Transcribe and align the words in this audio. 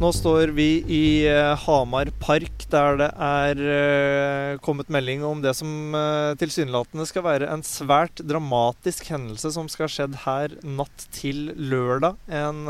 Nå 0.00 0.08
står 0.16 0.54
vi 0.56 0.78
i 0.88 1.06
eh, 1.28 1.50
Hamar 1.66 2.08
park, 2.22 2.62
der 2.72 2.94
det 2.96 3.08
er 3.20 3.58
eh, 3.60 4.54
kommet 4.64 4.88
melding 4.88 5.20
om 5.28 5.42
det 5.44 5.52
som 5.58 5.92
eh, 5.92 6.32
tilsynelatende 6.40 7.04
skal 7.04 7.26
være 7.26 7.50
en 7.52 7.60
svært 7.60 8.22
dramatisk 8.24 9.10
hendelse 9.12 9.50
som 9.52 9.68
skal 9.68 9.84
ha 9.84 9.92
skjedd 9.92 10.16
her 10.22 10.54
natt 10.64 11.04
til 11.12 11.50
lørdag. 11.52 12.16
En 12.32 12.64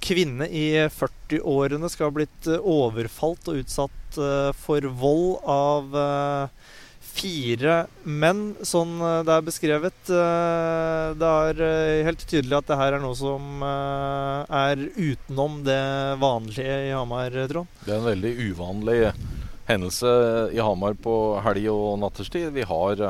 kvinne 0.00 0.48
i 0.48 0.88
40-årene 0.96 1.92
skal 1.92 2.08
ha 2.08 2.16
blitt 2.22 2.48
overfalt 2.56 3.52
og 3.52 3.60
utsatt 3.60 4.20
for 4.56 4.88
vold 4.96 5.36
av 5.44 6.00
fire 7.16 7.76
menn, 8.04 8.42
sånn 8.66 8.98
eh, 9.00 9.22
det 9.26 9.34
er 9.34 9.46
beskrevet. 9.46 10.10
Eh, 10.12 11.14
det 11.18 11.30
er 11.30 11.62
eh, 11.64 12.04
helt 12.06 12.24
tydelig 12.28 12.58
at 12.58 12.68
det 12.70 12.78
her 12.80 12.96
er 12.96 13.02
noe 13.02 13.16
som 13.18 13.64
er 13.64 14.84
utenom 14.96 15.62
det 15.66 15.80
vanlige 16.22 16.76
i 16.88 16.92
Hamar, 16.94 17.34
Trond? 17.50 17.72
Det 17.84 17.94
er 17.94 18.00
en 18.00 18.10
veldig 18.10 18.34
uvanlig 18.50 19.00
hendelse 19.66 20.12
i 20.54 20.62
Hamar 20.62 20.96
på 21.02 21.16
helg 21.42 21.66
og 21.72 21.98
natterstid. 22.04 22.52
Vi 22.54 22.66
har, 22.68 23.02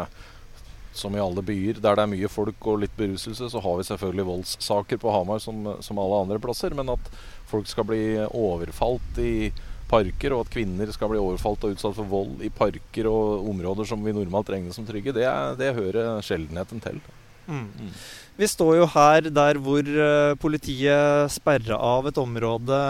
som 0.96 1.16
i 1.16 1.20
alle 1.20 1.44
byer 1.44 1.82
der 1.82 1.98
det 1.98 2.06
er 2.06 2.12
mye 2.14 2.32
folk 2.32 2.70
og 2.70 2.82
litt 2.84 2.96
beruselse, 2.96 3.50
så 3.52 3.62
har 3.62 3.80
vi 3.80 3.88
selvfølgelig 3.90 4.28
voldssaker 4.30 5.02
på 5.02 5.12
Hamar 5.12 5.42
som, 5.44 5.66
som 5.84 6.00
alle 6.00 6.22
andre 6.24 6.40
plasser. 6.42 6.76
Men 6.76 6.94
at 6.96 7.10
folk 7.50 7.68
skal 7.68 7.88
bli 7.90 8.04
overfalt 8.30 9.20
i 9.20 9.50
parker, 9.90 10.34
og 10.34 10.46
at 10.46 10.52
kvinner 10.52 10.90
skal 10.94 11.12
bli 11.12 11.20
overfalt 11.20 11.66
og 11.66 11.76
utsatt 11.76 11.96
for 11.98 12.10
vold 12.10 12.42
i 12.44 12.50
parker 12.52 13.08
og 13.10 13.48
områder 13.52 13.88
som 13.88 14.02
vi 14.04 14.14
normalt 14.16 14.50
regner 14.52 14.74
som 14.74 14.86
trygge, 14.88 15.14
det, 15.16 15.28
det 15.60 15.74
hører 15.76 16.18
sjeldenheten 16.26 16.82
til. 16.84 17.00
Mm. 17.46 17.68
Mm. 17.78 17.92
Vi 18.36 18.48
står 18.50 18.74
jo 18.80 18.88
her 18.92 19.30
der 19.32 19.60
hvor 19.62 19.86
uh, 19.86 20.34
politiet 20.42 21.32
sperra 21.32 21.78
av 21.78 22.10
et 22.10 22.18
område 22.20 22.80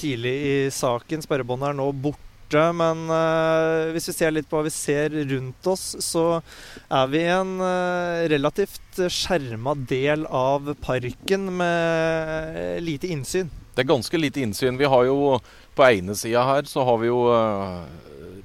tidlig 0.00 0.34
i 0.38 0.56
saken. 0.72 1.24
Sperrebåndet 1.24 1.72
er 1.72 1.78
nå 1.78 1.90
borte. 1.92 2.24
Men 2.72 3.04
uh, 3.12 3.90
hvis 3.92 4.08
vi 4.08 4.14
ser 4.16 4.32
litt 4.32 4.48
på 4.48 4.56
hva 4.56 4.64
vi 4.64 4.72
ser 4.72 5.12
rundt 5.12 5.68
oss, 5.68 5.90
så 6.00 6.40
er 6.88 7.10
vi 7.12 7.20
i 7.20 7.34
en 7.34 7.58
uh, 7.60 8.24
relativt 8.32 9.02
skjerma 9.12 9.76
del 9.90 10.24
av 10.24 10.72
parken 10.80 11.50
med 11.60 12.80
lite 12.86 13.12
innsyn. 13.12 13.52
Det 13.78 13.84
er 13.84 13.92
ganske 13.92 14.18
lite 14.18 14.42
innsyn. 14.42 14.74
Vi 14.74 14.88
har 14.90 15.04
jo 15.06 15.36
på 15.78 15.84
ene 15.86 16.16
sida 16.18 16.42
her 16.42 16.66
så 16.66 16.82
har 16.82 16.96
vi 16.98 17.06
jo 17.06 17.20
eh, 17.30 17.76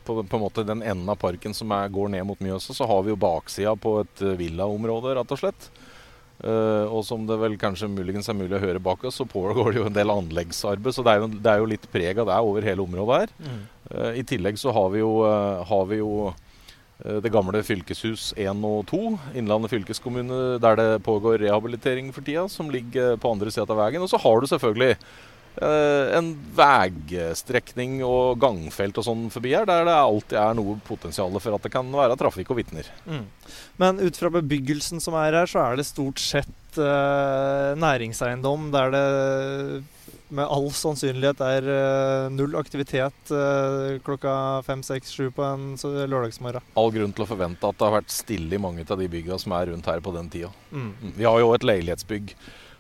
på, 0.06 0.20
på, 0.22 0.38
en 0.38 0.44
måte 0.44 0.66
den 0.68 0.84
enden 0.86 1.10
av 1.10 1.18
parken 1.18 1.56
som 1.58 1.72
er, 1.74 1.90
går 1.90 2.12
ned 2.14 2.28
mot 2.30 2.44
Mjøsa, 2.44 2.76
så 2.78 2.86
har 2.86 3.02
vi 3.02 3.10
jo 3.16 3.18
baksida 3.18 3.74
på 3.74 3.96
et 4.04 4.22
eh, 4.22 4.36
villaområde, 4.38 5.16
rett 5.18 5.34
og 5.34 5.42
slett. 5.42 5.72
Uh, 6.44 6.90
og 6.92 7.06
som 7.08 7.24
det 7.24 7.38
vel 7.40 7.54
kanskje 7.58 7.88
muligens 7.88 8.28
er 8.28 8.36
mulig 8.36 8.58
å 8.58 8.62
høre 8.62 8.82
bak 8.84 9.06
oss, 9.08 9.16
så 9.22 9.26
pågår 9.30 9.72
det 9.72 9.80
jo 9.80 9.88
en 9.88 9.96
del 9.96 10.12
anleggsarbeid. 10.14 10.94
Så 10.94 11.06
det 11.06 11.14
er 11.14 11.22
jo, 11.24 11.30
det 11.34 11.52
er 11.52 11.62
jo 11.62 11.70
litt 11.72 11.86
preg 11.94 12.20
av 12.20 12.30
det 12.30 12.40
over 12.52 12.68
hele 12.68 12.84
området 12.84 13.20
her. 13.24 13.36
Mm. 13.40 13.62
Uh, 13.90 14.12
I 14.20 14.26
tillegg 14.28 14.62
så 14.62 14.74
har 14.76 14.94
vi 14.94 15.02
jo, 15.02 15.14
uh, 15.26 15.64
har 15.70 15.86
vi 15.90 16.02
jo 16.02 16.12
det 17.04 17.32
gamle 17.34 17.60
fylkeshus 17.68 18.30
1 18.40 18.64
og 18.64 18.86
2, 18.88 19.02
Innlandet 19.40 19.74
fylkeskommune, 19.74 20.38
der 20.64 20.78
det 20.80 21.04
pågår 21.04 21.42
rehabilitering 21.42 22.14
for 22.16 22.24
tida, 22.24 22.46
som 22.48 22.72
ligger 22.72 23.18
på 23.20 23.34
andre 23.36 23.52
sida 23.52 23.68
av 23.68 23.82
veien. 23.82 24.04
Og 24.06 24.12
så 24.12 24.22
har 24.24 24.40
du 24.40 24.48
selvfølgelig 24.48 24.96
Eh, 25.54 26.08
en 26.18 26.32
veistrekning 26.58 28.00
og 28.02 28.40
gangfelt 28.42 28.98
og 28.98 29.06
sånn 29.06 29.28
forbi 29.34 29.52
her, 29.54 29.68
der 29.70 29.86
det 29.86 29.94
alltid 29.94 30.38
er 30.42 30.56
noe 30.58 30.80
potensial 30.88 31.36
for 31.38 31.54
at 31.54 31.68
det 31.68 31.72
kan 31.76 31.92
være 31.94 32.18
trafikk 32.18 32.50
og 32.50 32.58
vitner. 32.58 32.90
Mm. 33.06 33.28
Men 33.82 34.02
ut 34.02 34.18
fra 34.18 34.32
bebyggelsen 34.34 35.04
som 35.04 35.18
er 35.22 35.38
her, 35.38 35.50
så 35.50 35.62
er 35.62 35.78
det 35.78 35.86
stort 35.86 36.22
sett 36.24 36.80
eh, 36.82 37.74
næringseiendom 37.78 38.72
der 38.74 38.96
det 38.96 39.06
med 40.34 40.50
all 40.50 40.68
sannsynlighet 40.74 41.44
er 41.46 41.70
uh, 41.70 42.34
null 42.34 42.58
aktivitet 42.60 43.32
uh, 43.32 44.00
klokka 44.06 44.34
fem, 44.68 44.84
seks, 44.86 45.14
sju 45.14 45.30
på 45.36 45.46
en 45.46 45.74
lørdagsmorgen. 45.78 46.66
All 46.80 46.92
grunn 46.96 47.14
til 47.16 47.26
å 47.26 47.30
forvente 47.30 47.70
at 47.70 47.80
det 47.80 47.88
har 47.88 47.98
vært 48.00 48.14
stille 48.14 48.58
i 48.58 48.62
mange 48.62 48.86
av 48.88 49.00
de 49.00 49.10
bygga 49.12 49.40
som 49.42 49.56
er 49.58 49.72
rundt 49.72 49.90
her 49.90 50.04
på 50.04 50.16
den 50.18 50.30
tida. 50.34 50.52
Mm. 50.72 50.92
mm. 50.92 51.16
Vi 51.22 51.30
har 51.30 51.40
jo 51.42 51.54
et 51.56 51.68
leilighetsbygg 51.68 52.36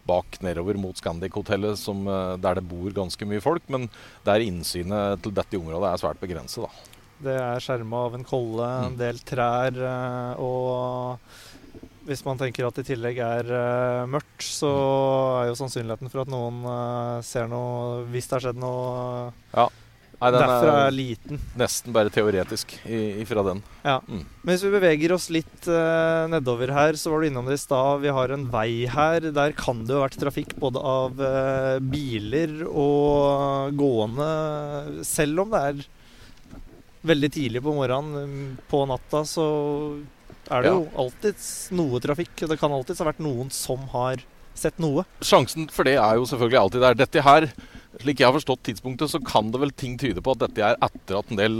bak 0.08 0.40
nedover 0.44 0.78
mot 0.80 0.97
Scandic-hotellet, 0.97 1.88
eh, 1.88 2.38
der 2.38 2.59
det 2.59 2.66
bor 2.68 2.91
ganske 2.91 3.28
mye 3.28 3.44
folk. 3.44 3.64
Men 3.68 3.90
der 4.25 4.44
innsynet 4.44 5.24
til 5.24 5.35
dette 5.35 5.59
området 5.59 5.91
er 5.91 6.03
svært 6.03 6.22
begrenset. 6.24 6.68
da. 6.68 6.90
Det 7.24 7.38
er 7.40 7.64
skjerma 7.64 8.06
av 8.09 8.16
en 8.18 8.28
kolle, 8.28 8.68
en 8.68 8.96
mm. 8.96 9.00
del 9.00 9.20
trær 9.24 9.78
eh, 9.80 10.44
og 10.44 11.20
hvis 12.08 12.24
man 12.25 12.40
tenker 12.40 12.68
at 12.68 12.75
det 12.78 12.86
i 12.86 12.94
tillegg 12.94 13.22
er 13.24 13.47
uh, 13.52 14.09
mørkt, 14.09 14.44
så 14.46 14.72
mm. 14.72 15.38
er 15.38 15.47
jo 15.52 15.62
sannsynligheten 15.62 16.12
for 16.12 16.24
at 16.24 16.34
noen 16.34 16.59
uh, 16.66 17.22
ser 17.25 17.47
noe 17.52 18.03
hvis 18.14 18.30
det 18.30 18.38
har 18.38 18.46
skjedd 18.47 18.59
noe 18.64 19.31
ja. 19.53 19.69
Nei, 20.24 20.30
den 20.31 20.40
Derfor 20.40 20.69
er 20.72 20.94
liten. 20.96 21.40
Nesten 21.59 21.91
bare 21.91 22.12
teoretisk 22.14 22.78
ifra 22.88 23.41
den. 23.44 23.59
Ja. 23.84 23.97
Mm. 24.08 24.22
Men 24.24 24.53
hvis 24.53 24.62
vi 24.64 24.69
beveger 24.72 25.12
oss 25.18 25.25
litt 25.36 25.68
uh, 25.68 26.30
nedover 26.31 26.72
her, 26.72 26.96
så 26.96 27.12
var 27.12 27.19
du 27.19 27.28
innom 27.28 27.50
det 27.50 27.58
i 27.58 27.59
stad. 27.59 28.00
Vi 28.06 28.14
har 28.16 28.31
en 28.31 28.46
vei 28.53 28.85
her. 28.88 29.28
Der 29.35 29.56
kan 29.58 29.81
det 29.84 29.91
jo 29.91 30.00
ha 30.00 30.06
vært 30.06 30.22
trafikk 30.22 30.56
både 30.64 30.80
av 30.80 31.20
biler 31.91 32.56
og 32.70 33.75
gående. 33.75 34.30
Selv 35.03 35.44
om 35.44 35.52
det 35.52 35.66
er 35.74 35.84
veldig 37.03 37.30
tidlig 37.31 37.62
på 37.64 37.74
morgenen, 37.75 38.16
um, 38.24 38.58
på 38.70 38.84
natta, 38.90 39.24
så 39.28 39.46
er 40.49 40.65
det 40.65 40.71
ja. 40.71 40.77
jo 40.79 40.87
alltid 41.05 41.47
noe 41.77 42.01
trafikk. 42.03 42.45
Det 42.49 42.59
kan 42.59 42.73
alltid 42.75 42.99
ha 42.99 43.09
vært 43.11 43.23
noen 43.23 43.51
som 43.53 43.85
har 43.93 44.23
sett 44.57 44.77
noe. 44.81 45.05
Sjansen 45.23 45.69
for 45.73 45.87
det 45.87 45.95
er 45.97 46.19
jo 46.19 46.27
selvfølgelig 46.29 46.59
alltid 46.59 46.85
der. 46.85 46.99
Dette 46.99 47.23
her 47.25 47.47
slik 48.01 48.21
jeg 48.21 48.27
har 48.27 48.35
forstått 48.35 48.63
tidspunktet, 48.69 49.11
så 49.11 49.21
kan 49.23 49.51
det 49.53 49.61
vel 49.61 49.73
ting 49.77 49.97
tyde 50.01 50.23
på 50.23 50.33
at 50.33 50.41
dette 50.47 50.65
er 50.65 50.79
etter 50.81 51.19
at 51.19 51.31
en 51.31 51.39
del 51.39 51.59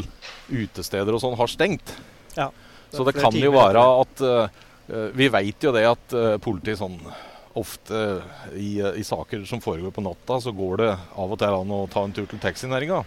utesteder 0.50 1.14
og 1.14 1.22
sånn 1.22 1.38
har 1.40 1.52
stengt. 1.52 1.94
Ja, 2.38 2.50
det 2.50 2.98
så 2.98 3.06
det 3.08 3.16
kan 3.20 3.36
jo 3.38 3.54
være 3.54 3.84
at 4.02 4.24
uh, 4.26 4.62
Vi 5.14 5.30
veit 5.32 5.64
jo 5.64 5.74
det 5.76 5.86
at 5.86 6.16
uh, 6.18 6.36
politiet 6.42 6.82
sånn 6.82 6.98
ofte 7.54 7.98
i, 8.58 8.82
i, 8.82 9.04
saker 9.06 9.44
som 9.46 9.62
foregår 9.62 9.94
på 9.94 10.02
natta, 10.02 10.40
så 10.42 10.50
går 10.58 10.80
det 10.82 10.90
av 10.90 11.36
og 11.36 11.38
til 11.38 11.54
an 11.54 11.74
å 11.76 11.84
ta 11.86 12.02
en 12.02 12.16
tur 12.16 12.26
til 12.26 12.42
taxinæringa. 12.42 13.04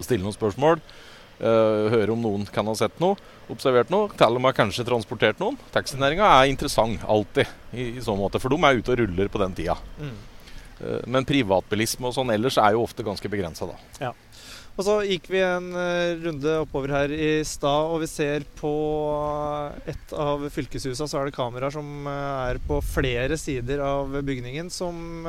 Stille 0.00 0.24
noen 0.24 0.32
spørsmål. 0.32 0.80
Høre 1.40 2.12
om 2.12 2.20
noen 2.20 2.46
kan 2.52 2.68
ha 2.68 2.74
sett 2.76 2.98
noe, 3.02 3.16
observert 3.50 3.90
noe, 3.92 4.10
til 4.16 4.36
og 4.36 4.42
med 4.44 4.56
kanskje 4.56 4.86
transportert 4.86 5.40
noen. 5.40 5.56
Taxinæringa 5.74 6.26
er 6.38 6.50
interessant 6.52 7.04
alltid 7.08 7.48
i, 7.72 7.94
i 7.96 8.04
så 8.04 8.16
måte, 8.18 8.40
for 8.42 8.52
de 8.52 8.60
er 8.60 8.80
ute 8.80 8.92
og 8.92 9.00
ruller 9.00 9.32
på 9.32 9.40
den 9.42 9.56
tida. 9.56 9.78
Mm. 10.00 10.18
Eh, 10.80 11.06
men 11.10 11.28
privatbilisme 11.28 12.08
og 12.08 12.16
sånn 12.16 12.32
ellers 12.34 12.58
er 12.60 12.76
jo 12.76 12.84
ofte 12.86 13.06
ganske 13.06 13.32
begrensa, 13.32 13.68
da. 13.68 13.78
Ja. 14.08 14.12
Og 14.78 14.86
så 14.86 14.94
gikk 15.04 15.26
vi 15.32 15.42
en 15.44 15.74
eh, 15.76 16.14
runde 16.22 16.54
oppover 16.62 16.94
her 16.94 17.12
i 17.12 17.32
stad, 17.44 17.90
og 17.90 18.00
vi 18.04 18.08
ser 18.08 18.46
på 18.56 18.70
et 19.90 20.14
av 20.16 20.46
fylkeshusa 20.54 21.08
så 21.10 21.20
er 21.20 21.28
det 21.28 21.36
kameraer 21.36 21.74
som 21.74 22.08
eh, 22.08 22.52
er 22.52 22.62
på 22.64 22.80
flere 22.86 23.36
sider 23.40 23.82
av 23.84 24.14
bygningen, 24.24 24.72
som 24.72 25.28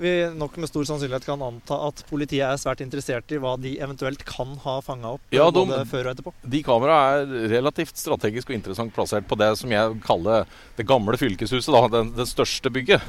vi 0.00 0.12
nok 0.36 0.56
med 0.60 0.68
stor 0.70 0.86
sannsynlighet 0.88 1.26
kan 1.26 1.42
anta 1.42 1.78
at 1.88 2.02
politiet 2.10 2.44
er 2.44 2.60
svært 2.60 2.82
interessert 2.84 3.32
i 3.32 3.40
hva 3.42 3.54
de 3.60 3.76
eventuelt 3.82 4.24
kan 4.28 4.54
ha 4.64 4.78
fanga 4.84 5.14
opp 5.16 5.34
ja, 5.34 5.48
de, 5.48 5.62
både 5.62 5.82
før 5.90 6.08
og 6.08 6.14
etterpå. 6.14 6.32
De 6.56 6.62
kameraene 6.66 7.42
er 7.42 7.54
relativt 7.56 7.96
strategisk 8.00 8.52
og 8.52 8.58
interessant 8.58 8.94
plassert 8.96 9.28
på 9.28 9.38
det 9.40 9.52
som 9.60 9.72
jeg 9.72 10.00
kaller 10.06 10.48
det 10.76 10.88
gamle 10.88 11.18
fylkeshuset, 11.20 11.72
da, 11.72 11.86
det, 11.92 12.02
det 12.18 12.28
største 12.30 12.72
bygget. 12.72 13.04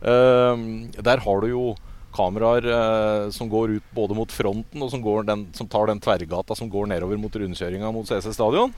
Uh, 0.00 0.88
der 1.00 1.24
har 1.24 1.44
du 1.44 1.50
jo 1.50 1.64
kameraer 2.14 2.66
uh, 2.66 3.30
som 3.34 3.48
går 3.50 3.76
ut 3.78 3.92
både 3.94 4.16
mot 4.18 4.32
fronten 4.32 4.82
og 4.82 4.90
som, 4.92 5.04
den, 5.26 5.46
som, 5.56 5.68
tar 5.70 5.90
den 5.90 6.00
tverrgata 6.02 6.56
som 6.58 6.70
går 6.70 6.90
nedover 6.90 7.20
mot 7.20 7.36
rundkjøringa 7.36 7.92
mot 7.94 8.08
CC 8.08 8.34
Stadion. 8.34 8.74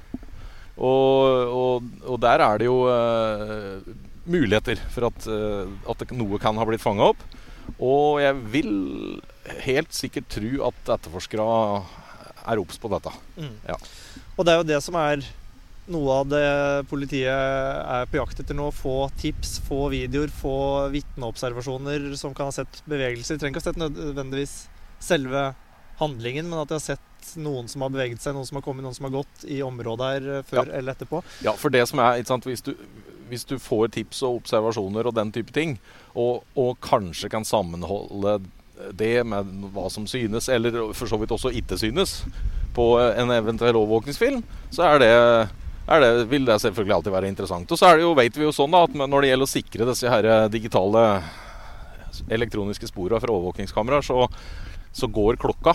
Og, 0.72 1.52
og, 1.52 1.88
og, 2.06 2.16
der 2.22 2.40
er 2.40 2.60
det 2.60 2.68
jo 2.68 2.78
uh, 2.88 4.11
muligheter 4.28 4.80
for 4.92 5.08
at, 5.10 5.26
uh, 5.28 5.70
at 5.90 6.04
noe 6.14 6.40
kan 6.42 6.58
ha 6.58 6.66
blitt 6.68 6.84
fanga 6.84 7.12
opp. 7.12 7.22
Og 7.82 8.20
jeg 8.22 8.38
vil 8.52 8.72
helt 9.66 9.94
sikkert 9.94 10.30
tro 10.32 10.50
at 10.68 10.96
etterforskere 10.96 11.46
er 12.42 12.60
obs 12.62 12.80
på 12.82 12.90
dette. 12.92 13.12
Mm. 13.38 13.54
Ja. 13.68 13.78
Og 14.36 14.46
det 14.46 14.52
er 14.52 14.60
jo 14.60 14.68
det 14.72 14.82
som 14.84 14.98
er 14.98 15.22
noe 15.92 16.18
av 16.20 16.28
det 16.30 16.46
politiet 16.90 17.30
er 17.32 18.06
på 18.10 18.20
jakt 18.20 18.42
etter 18.42 18.56
nå. 18.56 18.68
Få 18.74 19.08
tips, 19.18 19.56
få 19.66 19.86
videoer, 19.92 20.30
få 20.30 20.56
vitneobservasjoner 20.94 22.12
som 22.18 22.34
kan 22.36 22.50
ha 22.50 22.54
sett 22.54 22.82
bevegelser. 22.86 23.36
De 23.38 23.42
trenger 23.42 23.58
ikke 23.58 23.64
ha 23.64 23.70
sett 23.70 23.82
nødvendigvis 23.82 24.56
selve 25.02 25.50
handlingen, 25.98 26.48
men 26.50 26.62
at 26.62 26.70
de 26.70 26.78
har 26.78 26.84
sett 26.84 27.34
noen 27.38 27.68
som 27.70 27.84
har 27.84 27.92
beveget 27.94 28.22
seg, 28.22 28.34
noen 28.34 28.46
som 28.48 28.58
har 28.58 28.64
kommet, 28.66 28.84
noen 28.86 28.96
som 28.96 29.06
har 29.06 29.14
gått 29.20 29.44
i 29.46 29.60
området 29.62 30.08
her 30.14 30.28
eh, 30.36 30.44
før 30.46 30.64
ja. 30.64 30.78
eller 30.78 30.96
etterpå. 30.96 31.22
Ja, 31.46 31.54
for 31.58 31.74
det 31.74 31.84
som 31.90 32.02
er, 32.02 32.18
ikke 32.18 32.32
sant, 32.32 32.48
hvis 32.48 32.64
du, 32.66 32.72
hvis 33.32 33.46
du 33.48 33.56
får 33.60 33.94
tips 33.96 34.22
og 34.28 34.42
observasjoner 34.42 35.08
og 35.08 35.16
den 35.16 35.32
type 35.32 35.54
ting, 35.54 35.78
og, 36.12 36.44
og 36.58 36.76
kanskje 36.84 37.32
kan 37.32 37.46
sammenholde 37.48 38.42
det 38.96 39.22
med 39.28 39.48
hva 39.72 39.88
som 39.92 40.06
synes, 40.10 40.48
eller 40.52 40.92
for 40.96 41.08
så 41.08 41.18
vidt 41.20 41.32
også 41.34 41.52
ikke 41.56 41.78
synes, 41.80 42.22
på 42.76 42.94
en 43.00 43.32
eventuell 43.34 43.76
overvåkningsfilm, 43.78 44.42
så 44.72 44.86
er 44.88 45.02
det 45.02 45.12
det, 46.02 46.10
vil 46.30 46.46
det 46.46 46.60
selvfølgelig 46.62 46.94
alltid 46.94 47.12
være 47.12 47.28
interessant. 47.28 47.72
Og 47.72 47.78
så 47.78 47.88
er 47.88 47.98
det 47.98 48.04
jo, 48.06 48.12
vet 48.16 48.36
vi 48.38 48.46
jo 48.46 48.52
sånn 48.54 48.72
da, 48.72 48.84
at 48.86 48.94
når 48.96 49.24
det 49.24 49.32
gjelder 49.32 49.48
å 49.48 49.50
sikre 49.50 49.88
disse 49.88 50.12
her 50.12 50.28
digitale 50.52 51.02
elektroniske 52.32 52.88
sporene 52.88 53.20
fra 53.20 53.34
overvåkningskameraer, 53.34 54.06
så, 54.06 54.28
så 54.94 55.08
går 55.10 55.40
klokka. 55.42 55.74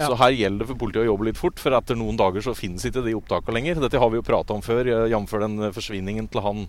Ja. 0.00 0.08
Så 0.08 0.16
her 0.16 0.32
gjelder 0.32 0.64
det 0.64 0.70
for 0.70 0.80
politiet 0.80 1.04
å 1.04 1.10
jobbe 1.10 1.28
litt 1.28 1.40
fort, 1.40 1.60
for 1.60 1.76
etter 1.76 1.98
noen 1.98 2.16
dager 2.16 2.44
så 2.44 2.56
finnes 2.56 2.86
ikke 2.88 3.04
de 3.04 3.16
opptakene 3.18 3.58
lenger. 3.58 3.82
Dette 3.84 4.00
har 4.00 4.12
vi 4.12 4.20
jo 4.20 4.26
prata 4.26 4.56
om 4.56 4.64
før, 4.64 4.88
eh, 4.88 5.10
jf. 5.12 5.34
den 5.44 5.58
eh, 5.66 5.74
forsvinningen 5.76 6.30
til 6.32 6.44
han, 6.46 6.64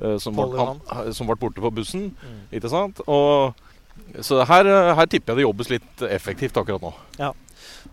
eh, 0.00 0.16
som, 0.22 0.38
ble, 0.38 0.48
han 0.56 1.12
som 1.16 1.28
ble 1.28 1.36
borte 1.40 1.60
på 1.60 1.74
bussen. 1.76 2.10
Mm. 2.16 2.40
Ikke 2.56 2.72
sant? 2.72 3.04
Og, 3.06 3.52
så 4.24 4.40
her, 4.48 4.66
eh, 4.66 4.94
her 4.96 5.12
tipper 5.12 5.34
jeg 5.34 5.42
det 5.42 5.48
jobbes 5.48 5.72
litt 5.76 6.08
effektivt 6.08 6.56
akkurat 6.56 6.88
nå. 6.88 6.94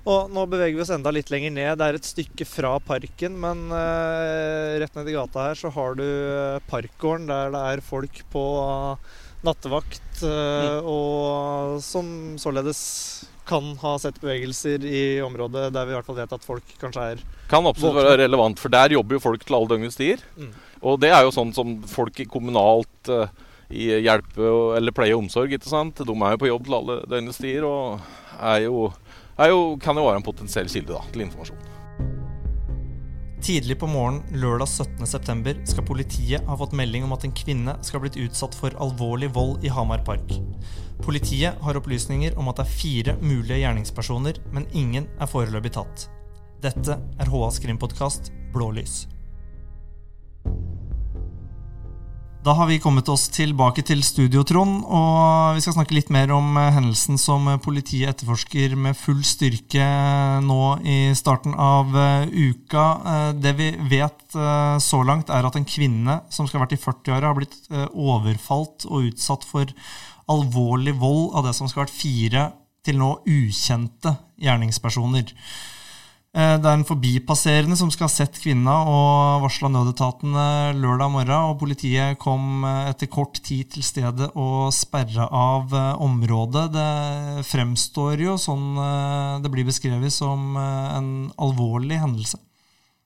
Og 0.08 0.32
nå 0.32 0.44
beveger 0.48 0.78
vi 0.78 0.84
oss 0.84 0.92
enda 0.96 1.12
litt 1.12 1.30
lenger 1.34 1.54
ned. 1.54 1.78
Det 1.80 1.88
er 1.88 1.98
et 1.98 2.08
stykke 2.08 2.48
fra 2.48 2.74
parken, 2.84 3.36
men 3.44 3.68
eh, 3.76 4.78
rett 4.82 4.96
ned 4.96 5.12
i 5.12 5.16
gata 5.18 5.50
her 5.50 5.60
så 5.60 5.72
har 5.76 5.98
du 6.00 6.06
eh, 6.08 6.60
Parkgården, 6.70 7.28
der 7.28 7.52
det 7.52 7.64
er 7.74 7.84
folk 7.84 8.22
på 8.32 8.44
nattevakt, 9.46 10.22
eh, 10.26 10.80
og 10.82 11.82
som 11.84 12.38
således 12.42 12.80
kan 13.48 13.74
ha 13.82 13.96
sett 14.02 14.20
bevegelser 14.22 14.84
i 14.86 15.02
området 15.24 15.70
der 15.76 15.88
vi 15.88 15.94
i 15.94 15.98
hvert 15.98 16.08
fall 16.08 16.20
vet 16.20 16.36
at 16.36 16.46
folk 16.46 16.78
kanskje 16.82 17.10
er 17.14 17.26
Kan 17.48 17.68
absolutt 17.70 18.02
være 18.02 18.18
relevant, 18.26 18.60
for 18.60 18.74
der 18.74 18.96
jobber 18.98 19.18
jo 19.18 19.24
folk 19.24 19.46
til 19.46 19.56
alle 19.56 19.72
døgnets 19.72 19.96
tider. 20.00 20.24
Mm. 20.36 20.52
Og 20.84 21.00
det 21.02 21.14
er 21.16 21.24
jo 21.26 21.34
sånn 21.34 21.54
som 21.56 21.78
folk 21.88 22.20
i 22.20 22.28
kommunalt 22.30 23.12
eh, 23.14 23.32
i 23.72 23.90
hjelpe 24.04 24.52
eller 24.78 24.96
pleie 24.96 25.16
og 25.16 25.26
omsorg, 25.26 25.56
ikke 25.56 25.70
sant. 25.70 26.04
De 26.04 26.16
er 26.16 26.36
jo 26.36 26.44
på 26.44 26.52
jobb 26.52 26.68
til 26.68 26.78
alle 26.82 27.00
døgnets 27.08 27.42
tider 27.42 27.68
og 27.68 28.04
er 28.38 28.68
jo, 28.68 28.86
er 29.40 29.52
jo, 29.54 29.64
kan 29.84 29.98
jo 29.98 30.06
være 30.08 30.22
en 30.22 30.28
potensiell 30.28 30.70
kilde 30.72 30.94
da, 30.94 31.04
til 31.14 31.26
informasjon. 31.28 31.77
Tidlig 33.48 33.78
på 33.80 33.88
morgenen 33.88 34.42
lørdag 34.42 34.68
17.9 34.68 35.62
skal 35.72 35.86
politiet 35.88 36.48
ha 36.50 36.56
fått 36.60 36.74
melding 36.76 37.06
om 37.06 37.14
at 37.16 37.24
en 37.24 37.32
kvinne 37.32 37.78
skal 37.80 38.02
ha 38.02 38.04
blitt 38.04 38.18
utsatt 38.20 38.58
for 38.60 38.76
alvorlig 38.84 39.30
vold 39.38 39.64
i 39.64 39.72
Hamar 39.72 40.04
Park. 40.04 40.34
Politiet 41.06 41.56
har 41.64 41.80
opplysninger 41.80 42.36
om 42.36 42.52
at 42.52 42.60
det 42.60 42.66
er 42.66 42.74
fire 42.82 43.16
mulige 43.22 43.62
gjerningspersoner, 43.62 44.42
men 44.52 44.68
ingen 44.76 45.08
er 45.16 45.32
foreløpig 45.32 45.72
tatt. 45.78 46.10
Dette 46.60 47.00
er 47.00 47.32
HAs 47.32 47.62
krimpodkast 47.64 48.34
Blålys. 48.52 49.06
Da 52.48 52.54
har 52.56 52.68
vi 52.70 52.78
kommet 52.80 53.10
oss 53.12 53.26
tilbake 53.36 53.84
til 53.84 54.00
studio, 54.08 54.40
Trond, 54.48 54.86
og 54.88 55.58
vi 55.58 55.64
skal 55.66 55.74
snakke 55.76 55.98
litt 55.98 56.08
mer 56.16 56.32
om 56.32 56.56
eh, 56.56 56.70
hendelsen 56.72 57.20
som 57.20 57.44
eh, 57.52 57.58
politiet 57.60 58.14
etterforsker 58.14 58.78
med 58.80 58.96
full 58.96 59.20
styrke 59.28 59.84
nå 60.46 60.60
i 60.88 60.96
starten 61.20 61.58
av 61.60 61.92
eh, 62.00 62.30
uka. 62.32 62.86
Eh, 63.12 63.28
Det 63.44 63.52
vi 63.58 63.68
vet 63.92 64.38
eh, 64.40 64.78
så 64.80 65.02
langt, 65.04 65.28
er 65.28 65.44
at 65.44 65.60
en 65.60 65.68
kvinne 65.68 66.22
som 66.32 66.48
skal 66.48 66.62
ha 66.62 66.64
vært 66.64 66.78
i 66.78 66.82
40-åra, 66.86 67.34
har 67.34 67.36
blitt 67.36 67.60
eh, 67.68 67.84
overfalt 67.92 68.88
og 68.88 69.10
utsatt 69.10 69.44
for 69.44 69.76
alvorlig 70.32 70.96
vold 71.04 71.34
av 71.36 71.50
det 71.50 71.56
som 71.58 71.68
skal 71.68 71.84
ha 71.84 71.90
vært 71.90 72.00
fire 72.00 72.46
til 72.88 73.02
nå 73.04 73.12
ukjente 73.28 74.16
gjerningspersoner. 74.40 75.36
Eh, 76.38 76.58
Det 76.62 76.70
er 76.70 76.76
en 76.78 76.86
forbipasserende 76.86 77.76
som 77.80 77.90
skal 77.90 78.06
ha 78.06 78.14
sett 78.14 78.38
kvinna 78.38 78.76
og 78.86 79.42
varsla 79.42 79.72
nødetatene 79.74 80.76
lørdag 80.78 81.10
morgen. 81.10 81.34
og 81.50 81.58
Politiet 81.58 82.20
kom 82.22 82.64
eh, 82.64 82.90
etter 82.92 83.10
kort 83.10 83.42
tid 83.42 83.72
til 83.74 83.82
stedet 83.82 84.30
og 84.36 84.70
sperra 84.76 85.26
av 85.34 85.74
eh, 85.74 85.96
området. 85.98 86.68
Det 86.76 87.46
fremstår 87.48 88.22
jo 88.22 88.36
sånn 88.38 88.78
det 89.42 89.50
blir 89.50 89.66
beskrevet 89.66 90.14
som 90.14 90.56
en 90.58 91.32
alvorlig 91.42 91.98
hendelse. 92.02 92.38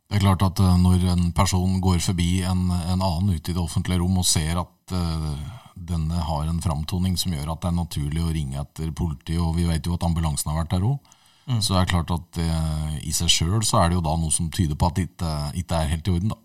Det 0.09 0.17
er 0.17 0.25
klart 0.25 0.43
at 0.43 0.59
når 0.59 1.05
en 1.13 1.31
person 1.31 1.79
går 1.79 2.01
forbi 2.03 2.41
en, 2.43 2.67
en 2.67 2.99
annen 2.99 3.31
ute 3.31 3.51
i 3.51 3.55
det 3.55 3.61
offentlige 3.61 4.01
rom 4.01 4.17
og 4.19 4.27
ser 4.27 4.59
at 4.59 4.91
uh, 4.91 5.29
denne 5.75 6.19
har 6.27 6.49
en 6.49 6.59
framtoning 6.63 7.15
som 7.19 7.31
gjør 7.31 7.53
at 7.53 7.63
det 7.63 7.69
er 7.69 7.77
naturlig 7.77 8.23
å 8.25 8.33
ringe 8.35 8.59
etter 8.59 8.91
politiet, 8.91 9.39
og 9.39 9.55
vi 9.55 9.69
vet 9.69 9.87
jo 9.87 9.95
at 9.95 10.03
ambulansen 10.03 10.51
har 10.51 10.59
vært 10.63 10.75
der 10.75 10.87
òg, 10.89 11.15
så 11.59 11.73
det 11.73 11.81
er 11.81 11.91
klart 11.91 12.11
at 12.13 12.39
eh, 12.41 12.97
i 13.07 13.13
seg 13.15 13.31
sjøl 13.33 13.63
så 13.65 13.81
er 13.81 13.89
det 13.89 13.99
jo 13.99 14.05
da 14.05 14.15
noe 14.19 14.33
som 14.33 14.49
tyder 14.53 14.77
på 14.77 14.89
at 14.89 14.99
det 14.99 15.07
ikke, 15.09 15.31
ikke 15.63 15.79
er 15.79 15.93
helt 15.93 16.07
i 16.07 16.15
orden, 16.15 16.35
da. 16.35 16.39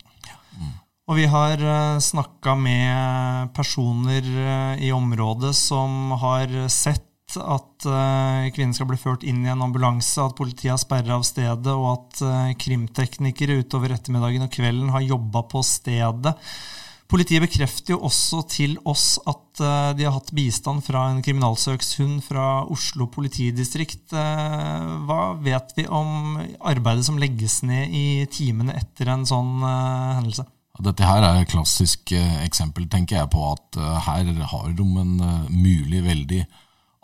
Og 1.07 1.21
vi 1.21 1.27
har 1.31 1.61
uh, 1.63 2.03
snakka 2.03 2.57
med 2.59 3.53
personer 3.55 4.25
eh, 4.27 4.87
i 4.89 4.91
området 4.91 5.53
som 5.55 6.11
har 6.19 6.51
sett 6.73 7.07
at 7.35 7.87
eh, 7.91 8.49
kvinnen 8.55 8.75
skal 8.77 8.89
bli 8.91 8.99
ført 9.01 9.25
inn 9.27 9.43
i 9.45 9.51
en 9.51 9.65
ambulanse, 9.67 10.23
at 10.23 10.37
politiet 10.39 10.73
har 10.73 10.81
sperra 10.81 11.17
av 11.19 11.25
stedet, 11.27 11.73
og 11.73 11.89
at 11.93 12.23
eh, 12.23 12.57
krimteknikere 12.63 13.61
utover 13.63 13.97
ettermiddagen 13.97 14.47
og 14.47 14.53
kvelden 14.55 14.93
har 14.95 15.07
jobba 15.07 15.43
på 15.51 15.63
stedet. 15.67 16.35
Politiet 17.07 17.45
bekrefter 17.45 17.95
jo 17.95 18.01
også 18.09 18.41
til 18.51 18.73
oss 18.89 19.21
at 19.31 19.61
eh, 19.63 19.91
de 19.99 20.07
har 20.09 20.15
hatt 20.17 20.33
bistand 20.35 20.83
fra 20.83 21.05
en 21.13 21.21
kriminalsøkshund 21.23 22.19
fra 22.27 22.65
Oslo 22.73 23.07
politidistrikt. 23.15 24.11
Eh, 24.11 24.89
hva 25.07 25.21
vet 25.39 25.71
vi 25.79 25.87
om 25.87 26.35
arbeidet 26.67 27.07
som 27.07 27.21
legges 27.23 27.61
ned 27.67 27.95
i 27.95 28.27
timene 28.33 28.75
etter 28.75 29.13
en 29.15 29.23
sånn 29.29 29.55
eh, 29.63 30.17
hendelse? 30.19 30.49
Dette 30.83 31.07
her 31.07 31.23
er 31.25 31.41
et 31.41 31.53
klassisk 31.53 32.11
eksempel, 32.45 32.85
tenker 32.93 33.17
jeg, 33.17 33.31
på 33.33 33.47
at 33.49 33.79
her 34.05 34.27
har 34.51 34.75
de 34.77 34.85
en 35.01 35.15
mulig 35.49 36.03
veldig 36.05 36.43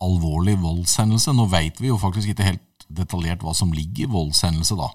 alvorlig 0.05 0.58
voldshendelse. 0.60 1.32
Nå 1.32 1.46
vet 1.48 1.81
vi 1.81 1.88
jo 1.88 1.96
faktisk 1.96 2.34
ikke 2.34 2.50
helt 2.50 2.84
detaljert 2.93 3.40
hva 3.40 3.55
som 3.56 3.72
ligger 3.72 4.05
i 4.05 4.12
voldshendelse, 4.12 4.76
da. 4.76 4.90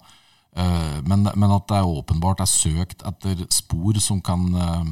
Eh, 0.55 1.01
Men, 1.07 1.27
men 1.35 1.53
at 1.53 1.67
det 1.69 1.77
er 1.77 1.88
åpenbart 1.99 2.41
er 2.41 2.49
søkt 2.49 3.03
etter 3.05 3.44
spor 3.53 3.97
som 4.01 4.21
kan 4.25 4.47
eh, 4.57 4.88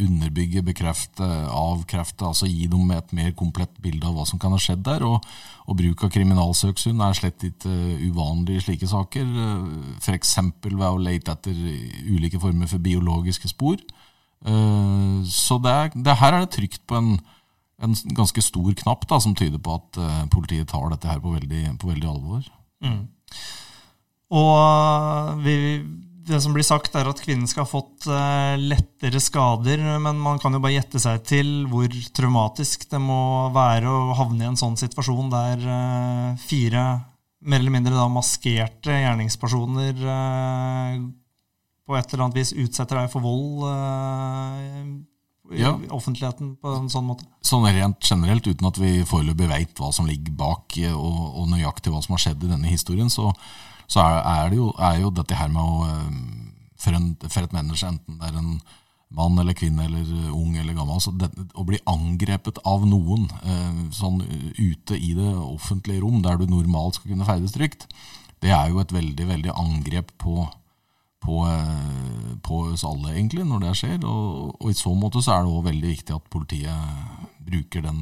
underbygge, 0.00 0.62
bekrefte, 0.64 1.26
avkrefte, 1.52 2.24
altså 2.24 2.48
gi 2.48 2.66
dem 2.70 2.90
et 2.94 3.12
mer 3.12 3.34
komplett 3.36 3.74
bilde 3.82 4.06
av 4.08 4.16
hva 4.16 4.24
som 4.26 4.40
kan 4.40 4.54
ha 4.54 4.60
skjedd 4.60 4.82
der. 4.86 5.04
Og, 5.04 5.26
og 5.68 5.76
bruk 5.78 6.04
av 6.06 6.12
kriminalsøkshund 6.14 7.02
er 7.04 7.18
slett 7.18 7.44
ikke 7.50 7.68
eh, 7.68 8.06
uvanlig 8.08 8.56
i 8.56 8.64
slike 8.68 8.88
saker. 8.88 9.34
F.eks. 10.00 10.36
ved 10.64 10.86
å 10.88 11.02
lete 11.02 11.36
etter 11.36 11.60
ulike 12.08 12.40
former 12.40 12.70
for 12.70 12.82
biologiske 12.82 13.52
spor. 13.52 13.82
Så 14.40 15.58
det, 15.60 15.70
er, 15.70 15.90
det 16.00 16.14
her 16.16 16.32
er 16.32 16.46
det 16.46 16.54
trygt 16.54 16.80
på 16.88 16.96
en, 16.96 17.10
en 17.84 17.96
ganske 18.16 18.40
stor 18.40 18.70
knapp 18.78 19.02
da, 19.10 19.18
som 19.20 19.34
tyder 19.36 19.60
på 19.60 19.74
at 19.76 19.98
politiet 20.32 20.70
tar 20.72 20.86
dette 20.94 21.10
her 21.10 21.20
på 21.20 21.34
veldig, 21.34 21.74
på 21.76 21.90
veldig 21.90 22.08
alvor. 22.08 22.46
Og 24.30 25.40
vi, 25.42 25.54
det 26.30 26.38
som 26.44 26.54
blir 26.54 26.62
sagt, 26.66 26.94
er 26.94 27.08
at 27.10 27.18
kvinnen 27.24 27.48
skal 27.50 27.64
ha 27.64 27.70
fått 27.70 28.06
eh, 28.06 28.54
lettere 28.60 29.18
skader, 29.22 29.82
men 30.02 30.20
man 30.22 30.38
kan 30.42 30.54
jo 30.54 30.60
bare 30.62 30.76
gjette 30.76 31.00
seg 31.02 31.24
til 31.26 31.50
hvor 31.70 31.90
traumatisk 32.14 32.86
det 32.92 33.00
må 33.02 33.48
være 33.54 33.90
å 33.90 34.14
havne 34.20 34.44
i 34.46 34.50
en 34.52 34.60
sånn 34.60 34.78
situasjon 34.78 35.32
der 35.34 35.64
eh, 35.66 36.28
fire 36.46 36.84
mer 37.40 37.56
eller 37.62 37.72
mindre 37.72 37.96
da 37.96 38.04
maskerte 38.12 38.92
gjerningspersoner 39.00 40.02
eh, 40.14 40.98
på 41.88 41.96
et 41.96 42.10
eller 42.12 42.26
annet 42.26 42.36
vis 42.38 42.52
utsetter 42.54 43.00
deg 43.00 43.08
for 43.10 43.24
vold 43.24 43.64
eh, 43.70 44.90
i 45.50 45.64
Ja. 45.64 45.72
offentligheten 45.90 46.52
på 46.62 46.76
en 46.76 46.86
sånn 46.92 47.08
måte. 47.08 47.24
Sånn 47.42 47.64
rent 47.66 48.04
generelt, 48.06 48.46
uten 48.46 48.68
at 48.68 48.76
vi 48.78 49.00
foreløpig 49.08 49.48
veit 49.50 49.72
hva 49.82 49.88
som 49.96 50.06
ligger 50.06 50.36
bak 50.38 50.76
eh, 50.78 50.92
og, 50.94 51.40
og 51.40 51.48
nøyaktig 51.50 51.90
hva 51.90 52.04
som 52.04 52.14
har 52.14 52.22
skjedd 52.28 52.44
i 52.46 52.52
denne 52.52 52.70
historien, 52.70 53.10
så, 53.10 53.32
så 53.90 54.02
er, 54.04 54.20
er, 54.22 54.54
jo, 54.54 54.70
er 54.78 55.00
jo 55.02 55.10
dette 55.14 55.38
her 55.38 55.50
med 55.52 55.62
å 55.62 55.88
eh, 55.88 56.12
for, 56.80 56.96
en, 56.96 57.10
for 57.26 57.42
et 57.42 57.56
menneske, 57.56 57.88
enten 57.90 58.20
det 58.20 58.30
er 58.30 58.38
en 58.38 58.54
mann 59.10 59.40
eller 59.42 59.56
kvinne 59.58 59.88
eller 59.88 60.06
eh, 60.06 60.30
ung 60.30 60.54
eller 60.54 60.76
gammel, 60.76 61.02
så 61.02 61.12
det, 61.18 61.30
å 61.58 61.66
bli 61.66 61.80
angrepet 61.90 62.62
av 62.68 62.86
noen 62.88 63.26
eh, 63.42 63.82
sånn 63.96 64.22
ute 64.60 64.96
i 64.96 65.12
det 65.18 65.34
offentlige 65.34 66.04
rom, 66.04 66.22
der 66.24 66.38
du 66.38 66.46
normalt 66.50 67.00
skal 67.00 67.14
kunne 67.14 67.28
ferdes 67.28 67.56
trygt, 67.56 67.88
det 68.40 68.54
er 68.54 68.70
jo 68.70 68.80
et 68.80 68.94
veldig, 68.94 69.28
veldig 69.34 69.58
angrep 69.58 70.14
på 70.22 70.46
på, 71.20 71.42
på 72.40 72.58
oss 72.72 72.80
alle, 72.88 73.10
egentlig, 73.12 73.42
når 73.44 73.58
det 73.60 73.72
skjer. 73.76 73.98
Og, 74.08 74.54
og 74.56 74.70
i 74.70 74.76
så 74.78 74.94
måte 74.96 75.20
så 75.20 75.34
er 75.34 75.42
det 75.44 75.52
òg 75.52 75.66
veldig 75.66 75.90
viktig 75.90 76.14
at 76.16 76.30
politiet 76.32 77.18
bruker 77.44 77.84
den, 77.84 77.98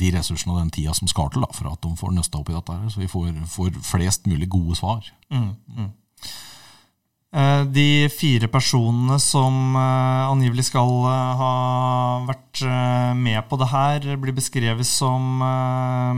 de 0.00 0.12
ressursene 0.16 0.54
og 0.54 0.62
den 0.62 0.72
tida 0.74 0.94
som 0.96 1.10
skal 1.10 1.30
til, 1.32 1.44
da, 1.44 1.50
for 1.56 1.70
at 1.72 1.82
de 1.84 1.94
får 2.00 2.14
nøsta 2.16 2.40
opp 2.40 2.52
i 2.52 2.56
dette, 2.56 2.76
her, 2.76 2.92
så 2.92 3.02
vi 3.02 3.10
får, 3.10 3.32
får 3.52 3.80
flest 3.86 4.30
mulig 4.30 4.48
gode 4.52 4.78
svar. 4.80 5.04
Mm, 5.32 5.52
mm. 5.76 5.90
Eh, 7.30 7.64
De 7.70 8.08
fire 8.10 8.48
personene 8.50 9.14
som 9.22 9.76
eh, 9.78 10.22
angivelig 10.26 10.66
skal 10.66 10.90
eh, 11.06 11.38
ha 11.38 11.52
vært 12.26 12.64
med 13.16 13.38
på 13.48 13.56
det 13.60 13.68
her, 13.70 14.08
blir 14.20 14.34
beskrevet 14.34 14.86
som 14.86 15.38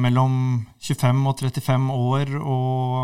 mellom 0.01 0.65
25 0.81 1.21
og 1.29 1.43
35 1.45 1.93
år, 1.93 2.33
og 2.41 2.97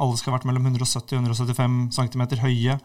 alle 0.00 0.16
skal 0.16 0.32
ha 0.32 0.38
vært 0.38 0.46
mellom 0.48 0.70
170 0.70 1.18
og 1.18 1.26
175 1.26 1.98
cm 1.98 2.24
høye. 2.46 2.78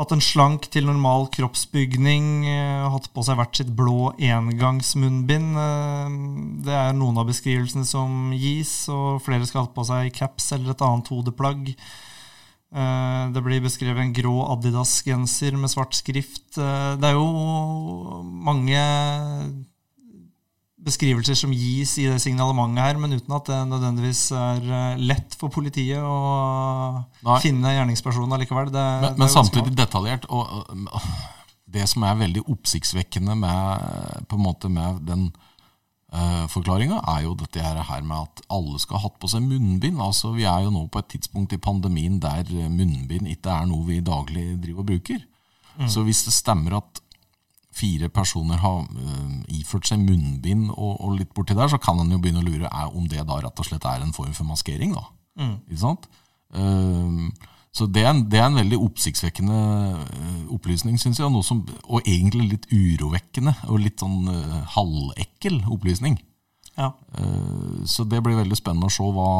Hatt 0.00 0.14
en 0.14 0.22
slank 0.24 0.64
til 0.72 0.86
normal 0.88 1.26
kroppsbygning, 1.28 2.46
eh, 2.48 2.86
hatt 2.88 3.10
på 3.12 3.20
seg 3.26 3.36
hvert 3.36 3.58
sitt 3.58 3.72
blå 3.76 4.14
engangsmunnbind. 4.16 5.58
Eh, 5.60 6.64
Det 6.64 6.72
er 6.72 6.94
noen 6.96 7.18
av 7.20 7.26
beskrivelsene 7.28 7.84
som 7.84 8.32
gis, 8.32 8.88
og 8.88 9.20
flere 9.20 9.44
skal 9.44 9.60
ha 9.60 9.66
hatt 9.66 9.74
på 9.76 9.84
seg 9.84 10.12
caps 10.14 10.52
eller 10.52 10.70
et 10.70 10.80
annet 10.80 11.08
hodeplagg. 11.12 11.76
Eh, 12.72 13.28
Det 13.30 13.44
blir 13.44 13.60
beskrevet 13.60 13.98
en 14.00 14.14
grå 14.14 14.48
Adidas-genser 14.56 15.52
med 15.58 15.68
svart 15.68 15.92
skrift. 15.92 16.54
Det 16.54 17.04
er 17.04 17.12
jo 17.12 18.22
mange 18.24 19.66
beskrivelser 20.84 21.36
som 21.36 21.52
gis 21.52 21.96
i 22.00 22.06
det 22.08 22.20
signalementet 22.22 22.84
her, 22.84 23.00
men 23.00 23.16
uten 23.16 23.34
at 23.36 23.50
det 23.50 23.58
nødvendigvis 23.68 24.22
er 24.36 24.64
eh, 24.64 25.02
lett 25.10 25.36
for 25.38 25.52
politiet 25.52 26.00
å 26.00 27.02
Nei. 27.26 27.36
finne 27.44 27.74
gjerningspersonen 27.74 28.36
allikevel. 28.36 28.72
Det, 28.72 28.86
men, 29.04 29.18
men 29.20 29.32
samtidig 29.32 29.74
detaljert. 29.76 30.26
Og, 30.32 30.64
og, 30.70 31.04
det 31.70 31.84
som 31.86 32.02
er 32.02 32.18
veldig 32.18 32.42
oppsiktsvekkende 32.50 33.36
med, 33.38 34.24
på 34.26 34.34
en 34.34 34.42
måte 34.42 34.66
med 34.72 35.04
den 35.06 35.28
uh, 36.10 36.48
forklaringa, 36.50 36.96
er 37.12 37.28
jo 37.28 37.36
dette 37.38 37.62
her 37.62 38.02
med 38.02 38.16
at 38.16 38.42
alle 38.50 38.80
skal 38.82 38.98
ha 38.98 39.04
hatt 39.04 39.20
på 39.22 39.30
seg 39.30 39.44
munnbind. 39.46 40.00
Altså, 40.02 40.32
Vi 40.34 40.48
er 40.50 40.64
jo 40.64 40.72
nå 40.74 40.88
på 40.90 40.98
et 40.98 41.12
tidspunkt 41.14 41.54
i 41.54 41.60
pandemien 41.62 42.18
der 42.18 42.50
munnbind 42.72 43.30
ikke 43.30 43.54
er 43.54 43.70
noe 43.70 43.86
vi 43.86 44.00
daglig 44.02 44.48
driver 44.64 44.82
og 44.82 44.90
bruker. 44.90 45.22
Mm. 45.76 45.86
Så 45.94 46.02
hvis 46.08 46.24
det 46.26 46.34
stemmer 46.34 46.80
at 46.80 47.04
fire 47.74 48.08
personer 48.12 48.58
har 48.60 48.82
uh, 48.82 49.36
iført 49.54 49.88
seg 49.88 50.02
munnbind 50.02 50.70
og, 50.72 50.96
og, 50.98 51.14
litt 51.18 51.32
borti 51.36 51.56
der, 51.56 51.70
så 51.70 51.78
kan 51.82 52.00
en 52.02 52.10
jo 52.12 52.18
begynne 52.22 52.42
å 52.42 52.46
lure 52.46 52.70
er, 52.70 52.90
om 52.96 53.06
det 53.10 53.22
da 53.26 53.38
rett 53.44 53.62
og 53.62 53.68
slett 53.68 53.86
er 53.86 54.02
en 54.04 54.14
form 54.16 54.34
for 54.36 54.48
maskering. 54.48 54.94
da. 54.96 55.06
Mm. 55.40 55.56
Ikke 55.68 55.82
sant? 55.84 56.08
Uh, 56.54 57.30
så 57.70 57.86
det 57.86 58.02
er, 58.02 58.10
en, 58.10 58.24
det 58.26 58.40
er, 58.40 58.48
en, 58.48 58.58
veldig 58.58 58.80
oppsiktsvekkende 58.88 59.60
uh, 60.00 60.40
opplysning, 60.56 60.98
syns 60.98 61.22
jeg. 61.22 61.44
Som, 61.46 61.62
og 61.86 62.02
egentlig 62.02 62.48
litt 62.56 62.66
urovekkende 62.72 63.54
og 63.70 63.84
litt 63.84 64.02
sånn 64.02 64.26
halvekkel 64.74 65.62
opplysning. 65.70 66.18
Ja. 66.80 66.94
så 67.84 68.06
det 68.08 68.22
blir 68.24 68.38
veldig 68.38 68.56
spennende 68.56 68.88
å 68.88 68.92
se 68.94 69.04
hva 69.04 69.30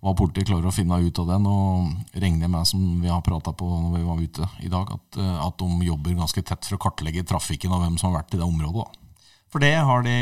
hva 0.00 0.14
politiet 0.16 0.48
klarer 0.48 0.70
å 0.70 0.74
finne 0.74 0.96
ut 1.04 1.18
av 1.20 1.28
den. 1.28 1.48
Og 1.48 2.16
regner 2.16 2.46
jeg 2.46 2.52
med, 2.52 2.68
som 2.68 2.84
vi 3.02 3.10
har 3.12 3.24
prata 3.24 3.52
på 3.56 3.68
når 3.68 3.98
vi 3.98 4.06
var 4.06 4.22
ute 4.24 4.48
i 4.64 4.72
dag, 4.72 4.94
at, 4.96 5.20
eh, 5.20 5.36
at, 5.46 5.58
de 5.60 5.90
jobber 5.90 6.16
ganske 6.22 6.42
tett 6.42 6.68
for 6.68 6.78
å 6.78 6.82
kartlegge 6.86 7.26
trafikken 7.28 7.74
av 7.76 7.84
hvem 7.84 7.98
som 8.00 8.10
har 8.10 8.22
vært 8.22 8.36
i 8.36 8.40
det 8.40 8.48
området. 8.48 8.86
Da. 8.86 9.26
For 9.50 9.62
det 9.62 9.74
har 9.82 10.06
de 10.06 10.16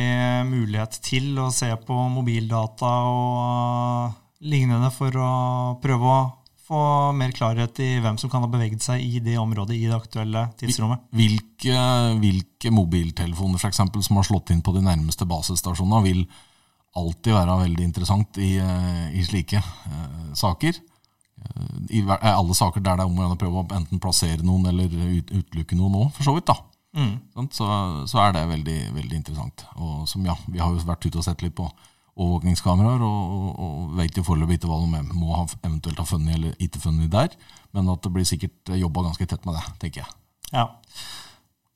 mulighet 0.49 0.99
til 1.05 1.37
å 1.39 1.51
se 1.53 1.69
på 1.85 1.95
mobildata 2.15 2.93
og 3.13 4.17
lignende 4.49 4.91
for 4.95 5.15
å 5.21 5.31
prøve 5.83 6.13
å 6.15 6.21
få 6.69 6.81
mer 7.17 7.33
klarhet 7.33 7.79
i 7.81 7.95
hvem 8.05 8.19
som 8.21 8.31
kan 8.33 8.45
ha 8.45 8.51
beveget 8.51 8.85
seg 8.85 9.01
i 9.01 9.23
det 9.25 9.39
området 9.41 9.77
i 9.77 9.87
det 9.89 9.97
aktuelle 9.97 10.49
tidsrommet. 10.61 11.07
Hvilke, 11.17 11.77
hvilke 12.21 12.73
mobiltelefoner 12.75 13.61
for 13.61 13.71
eksempel, 13.71 14.05
som 14.05 14.21
har 14.21 14.29
slått 14.29 14.53
inn 14.53 14.61
på 14.65 14.75
de 14.77 14.83
nærmeste 14.85 15.29
basestasjonene, 15.29 16.03
vil 16.05 16.27
alltid 16.97 17.35
være 17.37 17.59
veldig 17.65 17.85
interessant 17.85 18.39
i, 18.43 18.55
eh, 18.63 19.05
i 19.19 19.25
slike 19.27 19.61
uh, 19.61 20.31
saker. 20.37 20.79
Uh, 21.39 21.77
I 21.95 22.03
alle 22.09 22.57
saker 22.57 22.83
der 22.83 22.99
det 22.99 23.05
er 23.05 23.11
om 23.11 23.21
å 23.23 23.39
prøve 23.39 23.63
å 23.63 23.69
enten 23.77 24.01
plassere 24.03 24.43
noen 24.47 24.71
eller 24.73 24.89
ut, 24.89 25.31
utelukke 25.31 25.79
noen 25.79 26.01
òg, 26.05 26.11
for 26.17 26.29
så 26.29 26.35
vidt. 26.37 26.49
da. 26.51 26.59
Mm. 26.99 27.49
Så, 27.53 27.69
så, 28.09 28.19
er 28.25 28.35
det 28.35 28.49
veldig, 28.49 28.79
veldig 28.97 29.21
interessant. 29.21 29.67
Og 29.77 30.09
som, 30.09 30.25
ja, 30.27 30.35
Vi 30.49 30.59
har 30.63 30.73
jo 30.73 30.89
vært 30.89 31.07
ute 31.07 31.21
og 31.21 31.27
sett 31.27 31.45
litt 31.45 31.57
på 31.59 31.69
overvåkningskameraer, 32.19 33.05
og, 33.07 33.37
og, 33.37 33.51
og 33.63 33.95
vet 34.01 34.17
jo 34.19 34.27
foreløpig 34.27 34.59
ikke 34.59 34.71
hva 34.71 34.81
de 34.83 35.03
må 35.13 35.37
ha, 35.37 35.45
eventuelt 35.63 36.01
ha 36.03 36.09
funnet 36.09 36.35
eller 36.35 36.57
ikke 36.65 36.83
funnet 36.83 37.13
der. 37.13 37.37
Men 37.77 37.93
at 37.93 38.03
det 38.03 38.13
blir 38.15 38.27
sikkert 38.27 38.75
jobba 38.75 39.07
ganske 39.07 39.29
tett 39.29 39.47
med 39.47 39.55
det, 39.55 39.65
tenker 39.85 40.03
jeg. 40.03 40.17
Ja. 40.51 40.67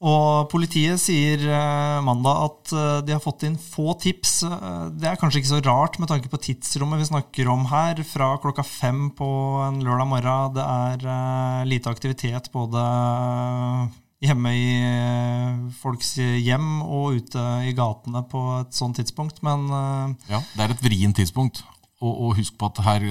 Og 0.02 0.49
politiet 0.50 0.99
sier 0.99 1.44
eh, 1.47 1.99
mandag 2.02 2.40
at 2.49 2.73
eh, 2.75 3.00
de 3.06 3.14
har 3.14 3.23
fått 3.23 3.44
inn 3.47 3.54
få 3.54 3.94
tips. 4.02 4.40
Eh, 4.49 4.87
det 4.99 5.06
er 5.06 5.18
kanskje 5.21 5.38
ikke 5.38 5.52
så 5.52 5.61
rart 5.62 5.99
med 6.02 6.11
tanke 6.11 6.30
på 6.32 6.40
tidsrommet 6.42 6.99
vi 7.04 7.06
snakker 7.12 7.50
om 7.52 7.68
her. 7.71 8.02
Fra 8.09 8.32
klokka 8.42 8.66
fem 8.66 9.12
på 9.14 9.28
en 9.62 9.78
lørdag 9.87 10.11
morgen. 10.11 10.56
Det 10.59 10.66
er 10.66 11.68
lite 11.71 11.92
aktivitet 11.94 12.50
både 12.54 12.82
hjemme 14.23 14.50
i 14.54 15.71
folks 15.78 16.16
hjem 16.18 16.82
og 16.82 17.23
ute 17.23 17.47
i 17.66 17.73
gatene 17.75 18.23
på 18.30 18.42
et 18.61 18.75
sånt 18.75 18.99
tidspunkt, 18.99 19.40
men 19.42 19.66
Ja, 20.30 20.38
det 20.54 20.62
er 20.62 20.75
et 20.75 20.85
vrient 20.85 21.18
tidspunkt. 21.18 21.62
Og, 22.02 22.12
og 22.12 22.37
husk 22.38 22.54
på 22.59 22.71
at 22.71 22.78
her, 22.87 23.06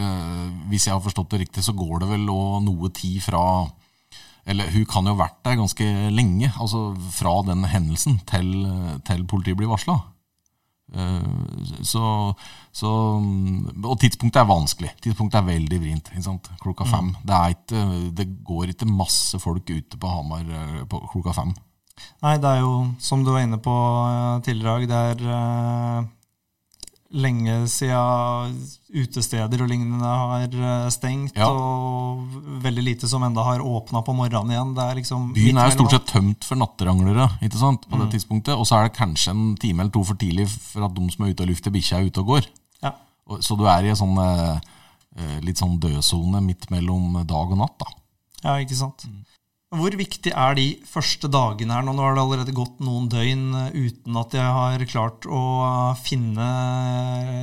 hvis 0.71 0.87
jeg 0.87 0.95
har 0.95 1.03
forstått 1.03 1.33
det 1.33 1.45
riktig, 1.45 1.63
så 1.63 1.75
går 1.75 2.03
det 2.03 2.11
vel 2.13 2.25
noe 2.27 2.91
tid 2.95 3.19
fra 3.23 3.43
eller 4.45 4.71
hun 4.73 4.87
kan 4.89 5.05
jo 5.05 5.13
ha 5.15 5.23
vært 5.25 5.41
der 5.45 5.59
ganske 5.59 5.89
lenge, 6.13 6.51
altså 6.57 6.89
fra 7.13 7.35
den 7.47 7.65
hendelsen 7.69 8.19
til, 8.29 8.49
til 9.07 9.27
politiet 9.29 9.59
blir 9.59 9.69
varsla. 9.71 9.99
Eh, 10.91 11.23
så, 11.81 12.33
så, 12.71 12.91
og 13.83 13.99
tidspunktet 13.99 14.41
er 14.41 14.49
vanskelig. 14.49 14.93
Tidspunktet 15.03 15.39
er 15.39 15.49
veldig 15.53 15.81
vrient. 15.81 16.11
Klokka 16.61 16.87
fem. 16.89 17.11
Mm. 17.13 17.19
Det, 17.27 17.41
ikke, 17.55 17.83
det, 18.17 18.27
går 18.45 18.73
ikke 18.73 18.89
masse 18.89 19.39
folk 19.39 19.69
ute 19.69 19.99
på 19.99 20.15
Hamar 20.15 20.47
eh, 20.47 20.81
på 20.89 21.03
klokka 21.13 21.35
fem. 21.41 21.53
Nei, 22.23 22.37
det 22.41 22.49
er 22.49 22.63
jo, 22.63 22.73
som 22.99 23.23
du 23.23 23.31
var 23.31 23.45
inne 23.45 23.59
på 23.61 23.75
tidligere 24.45 24.87
i 24.87 24.89
dag, 24.89 25.19
det 25.19 25.35
er 25.37 26.09
lenge 27.11 27.55
siden 27.71 28.55
utesteder 28.91 29.63
og 29.63 29.69
lignende 29.71 30.07
har 30.07 30.55
eh, 30.55 30.87
stengt, 30.93 31.37
ja. 31.37 31.47
og 31.49 32.23
veldig 32.63 32.83
lite 32.85 33.09
som 33.11 33.23
enda 33.27 33.43
har 33.45 33.63
åpna 33.63 34.01
på 34.05 34.15
morgenen 34.15 34.53
igjen. 34.53 34.73
Er 34.79 34.99
liksom 34.99 35.29
Byen 35.35 35.59
er 35.59 35.69
jo 35.69 35.77
stort 35.79 35.95
sett 35.95 36.09
tømt 36.11 36.47
for 36.47 36.59
natteranglere 36.59 37.27
ikke 37.43 37.59
sant, 37.59 37.87
på 37.87 37.97
mm. 37.97 38.03
det 38.03 38.09
tidspunktet, 38.15 38.55
og 38.55 38.67
så 38.67 38.79
er 38.79 38.89
det 38.89 38.97
kanskje 38.99 39.35
en 39.35 39.55
time 39.61 39.83
eller 39.83 39.95
to 39.95 40.03
for 40.07 40.19
tidlig 40.19 40.47
for 40.51 40.87
at 40.87 40.95
de 40.97 41.07
som 41.13 41.25
er 41.25 41.33
ute 41.33 41.45
og 41.45 41.51
lufter 41.51 41.75
bikkja, 41.75 41.99
er 41.99 42.11
ute 42.11 42.23
og 42.23 42.35
går. 42.35 42.51
Ja. 42.85 42.95
Så 43.43 43.59
du 43.59 43.65
er 43.69 43.87
i 43.87 43.91
en 43.91 43.99
sånn 43.99 44.15
eh, 44.23 45.39
litt 45.43 45.59
sånn 45.59 45.79
dødsone 45.83 46.43
midt 46.45 46.69
mellom 46.71 47.19
dag 47.27 47.51
og 47.51 47.59
natt. 47.59 47.77
da. 47.83 47.91
Ja, 48.41 48.57
ikke 48.63 48.79
sant. 48.79 49.05
Mm. 49.07 49.21
Hvor 49.71 49.93
viktig 49.95 50.33
er 50.35 50.55
de 50.57 50.65
første 50.83 51.29
dagene 51.31 51.77
her? 51.77 51.85
Nå 51.87 51.93
har 51.95 52.17
det 52.17 52.23
allerede 52.25 52.55
gått 52.55 52.81
noen 52.83 53.05
døgn 53.07 53.53
eh, 53.55 53.75
uten 53.87 54.17
at 54.19 54.33
jeg 54.35 54.55
har 54.57 54.83
klart 54.91 55.23
å 55.31 55.43
finne 55.95 56.47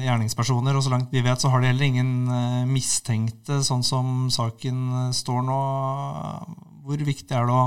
gjerningspersoner. 0.05 0.77
Og 0.77 0.85
så 0.85 0.93
langt 0.93 1.15
vi 1.15 1.23
vet, 1.25 1.41
så 1.41 1.49
har 1.49 1.65
de 1.65 1.71
heller 1.71 1.89
ingen 1.89 2.29
eh, 2.29 2.67
mistenkte, 2.69 3.63
sånn 3.65 3.87
som 3.87 4.29
saken 4.35 4.83
eh, 5.07 5.15
står 5.17 5.41
nå. 5.49 5.57
Hvor 6.85 7.07
viktig 7.09 7.33
er 7.33 7.49
det 7.49 7.57
å 7.57 7.65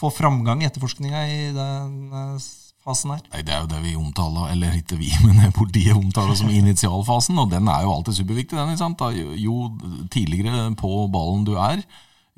få 0.00 0.14
framgang 0.16 0.64
i 0.64 0.70
etterforskninga 0.70 1.26
i 1.28 1.38
den 1.52 2.40
fasen 2.80 3.18
her? 3.18 3.22
Nei, 3.34 3.44
Det 3.44 3.52
er 3.52 3.66
jo 3.66 3.72
det 3.74 3.84
vi 3.84 3.94
omtaler, 4.00 4.48
eller 4.56 4.80
ikke 4.80 4.96
vi, 4.96 5.12
men 5.28 5.44
politiet 5.52 5.92
omtaler 5.92 6.40
som 6.40 6.48
initialfasen. 6.48 7.36
Og 7.36 7.52
den 7.52 7.68
er 7.68 7.84
jo 7.84 7.92
alltid 7.98 8.22
superviktig. 8.22 8.56
den, 8.56 8.72
ikke 8.72 8.86
sant? 8.86 9.08
Jo 9.36 9.74
tidligere 10.08 10.70
på 10.80 11.04
ballen 11.12 11.44
du 11.44 11.58
er, 11.60 11.84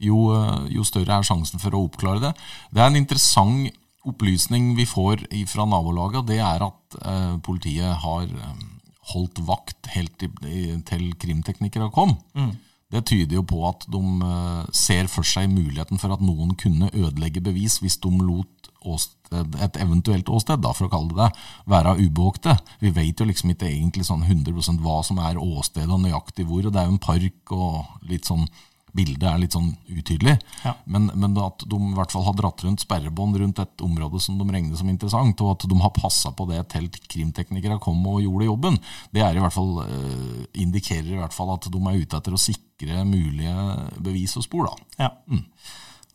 jo, 0.01 0.31
eh, 0.37 0.67
jo, 0.77 0.87
større 0.87 1.21
er 1.21 1.27
sjansen 1.27 1.63
for 1.63 1.77
å 1.77 1.85
oppklare 1.89 2.25
det. 2.25 2.33
Det 2.73 2.83
er 2.83 2.91
en 2.91 3.01
interessant 3.01 3.71
opplysning 4.09 4.73
vi 4.79 4.87
får 4.89 5.27
fra 5.51 5.67
nabolaget. 5.69 6.27
Det 6.31 6.41
er 6.41 6.65
at 6.65 7.01
eh, 7.05 7.37
politiet 7.45 8.01
har 8.05 8.25
eh, 8.25 8.67
holdt 9.13 9.43
vakt 9.45 9.91
helt 9.95 10.17
til, 10.21 10.83
til 10.89 11.07
krimteknikere 11.21 11.91
kom. 11.95 12.17
Mm. 12.35 12.55
Det 12.91 13.05
tyder 13.07 13.39
jo 13.39 13.45
på 13.47 13.61
at 13.69 13.85
de 13.91 14.01
eh, 14.27 14.71
ser 14.75 15.11
for 15.11 15.27
seg 15.27 15.51
muligheten 15.53 16.01
for 16.03 16.15
at 16.15 16.25
noen 16.25 16.57
kunne 16.59 16.91
ødelegge 16.91 17.43
bevis 17.45 17.79
hvis 17.83 18.01
de 18.03 18.11
lot 18.19 18.71
åsted, 18.81 19.55
et 19.63 19.77
eventuelt 19.79 20.31
åsted, 20.33 20.59
da, 20.65 20.73
for 20.75 20.89
å 20.89 20.91
kalle 20.91 21.13
det 21.13 21.21
det, 21.21 21.45
være 21.71 21.99
ubevåkte. 22.01 22.57
Vi 22.81 22.91
vet 22.97 23.21
jo 23.21 23.29
liksom 23.29 23.53
ikke 23.53 23.69
egentlig 23.69 24.09
sånn 24.09 24.25
100% 24.27 24.81
hva 24.83 25.03
som 25.07 25.21
er 25.23 25.39
åstedet 25.39 25.91
og 25.93 26.03
nøyaktig 26.03 26.49
hvor. 26.49 26.65
og 26.65 26.75
Det 26.75 26.83
er 26.83 26.89
jo 26.89 26.97
en 26.97 27.05
park 27.05 27.55
og 27.55 28.09
litt 28.11 28.27
sånn 28.27 28.49
bildet 28.97 29.27
er 29.29 29.41
litt 29.43 29.57
sånn 29.57 29.71
utydelig. 29.89 30.37
Ja. 30.65 30.75
Men, 30.85 31.11
men, 31.15 31.37
at 31.41 31.65
de 31.69 31.79
i 31.79 31.97
hvert 31.97 32.15
fall 32.15 32.27
har 32.27 32.37
dratt 32.39 32.65
rundt 32.67 32.85
sperrebånd 32.85 33.39
rundt 33.41 33.63
et 33.63 33.85
område 33.85 34.21
som 34.23 34.39
de 34.41 34.47
regner 34.51 34.79
som 34.79 34.91
interessant, 34.91 35.45
og 35.45 35.55
at 35.55 35.69
de 35.71 35.81
har 35.83 35.95
passa 35.97 36.33
på 36.37 36.47
det 36.51 36.63
til 36.75 36.89
krimteknikere 37.11 37.81
kom 37.83 38.01
og 38.11 38.23
gjorde 38.25 38.49
jobben, 38.49 38.81
det 39.15 39.25
i 39.25 39.43
hvert 39.43 39.57
fall, 39.57 39.77
eh, 39.85 40.41
indikerer 40.65 41.15
i 41.15 41.21
hvert 41.21 41.37
fall 41.37 41.55
at 41.55 41.71
de 41.71 41.81
er 41.81 42.01
ute 42.03 42.19
etter 42.19 42.37
å 42.37 42.41
sikre 42.41 43.05
mulige 43.09 43.55
bevis 44.03 44.37
og 44.41 44.47
spor. 44.47 44.71
Da. 44.71 45.07
Ja. 45.07 45.13
Mm. 45.31 45.47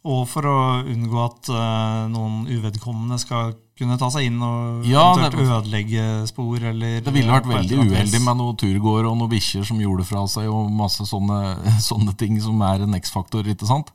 Og 0.05 0.25
for 0.29 0.45
å 0.45 0.57
unngå 0.85 1.21
at 1.23 1.49
uh, 1.49 2.05
noen 2.13 2.43
uvedkommende 2.45 3.17
skal 3.17 3.55
kunne 3.75 3.97
ta 3.99 4.07
seg 4.13 4.29
inn 4.29 4.37
og 4.45 4.85
ja, 4.87 5.03
eventuelt 5.15 5.49
ødelegge 5.57 6.03
spor. 6.29 6.59
Eller, 6.61 6.99
det 7.03 7.13
ville 7.15 7.33
vært 7.33 7.49
veldig 7.49 7.79
uheldig 7.81 8.21
med 8.23 8.39
noen 8.39 8.59
turgåere 8.61 9.09
og 9.09 9.17
noen 9.19 9.33
bikkjer 9.33 9.65
som 9.67 9.81
gjorde 9.81 10.05
fra 10.07 10.23
seg, 10.31 10.47
og 10.51 10.69
masse 10.71 11.07
sånne, 11.09 11.39
sånne 11.89 12.15
ting 12.19 12.37
som 12.43 12.61
er 12.67 12.85
en 12.85 12.99
X-faktor. 13.01 13.47
ikke 13.49 13.69
sant? 13.69 13.91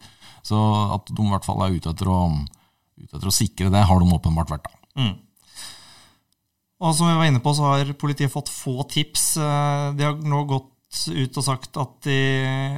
Så 0.47 0.59
at 0.97 1.09
de 1.13 1.25
i 1.25 1.33
hvert 1.33 1.47
fall 1.47 1.63
er 1.65 1.79
ute 1.79 1.95
etter 1.95 2.11
å, 2.11 2.21
ute 2.99 3.13
etter 3.15 3.31
å 3.31 3.35
sikre 3.35 3.73
det, 3.73 3.87
har 3.87 4.03
de 4.03 4.17
åpenbart 4.19 4.53
vært. 4.57 4.69
da. 4.69 5.05
Mm. 5.05 5.17
Og 6.81 6.97
som 6.97 7.11
vi 7.11 7.17
var 7.17 7.29
inne 7.29 7.43
på, 7.45 7.53
så 7.53 7.75
har 7.75 7.95
politiet 8.01 8.33
fått 8.33 8.49
få 8.49 8.83
tips. 8.89 9.35
Eh, 9.37 9.87
de 9.99 10.07
har 10.07 10.17
nå 10.17 10.45
gått 10.49 10.71
ut 10.91 11.39
og 11.39 11.47
sagt 11.47 11.79
at 11.79 11.93
de 12.03 12.19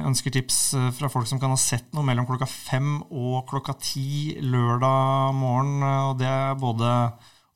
ønsker 0.05 0.33
tips 0.35 0.57
eh, 0.77 0.89
fra 0.93 1.09
folk 1.09 1.27
som 1.29 1.39
kan 1.41 1.53
ha 1.53 1.57
sett 1.59 1.87
noe 1.95 2.05
mellom 2.05 2.27
klokka 2.29 2.47
fem 2.49 2.99
og 3.09 3.43
klokka 3.49 3.75
ti 3.81 4.35
lørdag 4.41 5.33
morgen. 5.37 5.81
Og 5.81 6.19
det 6.21 6.29
er 6.29 6.59
både 6.61 6.91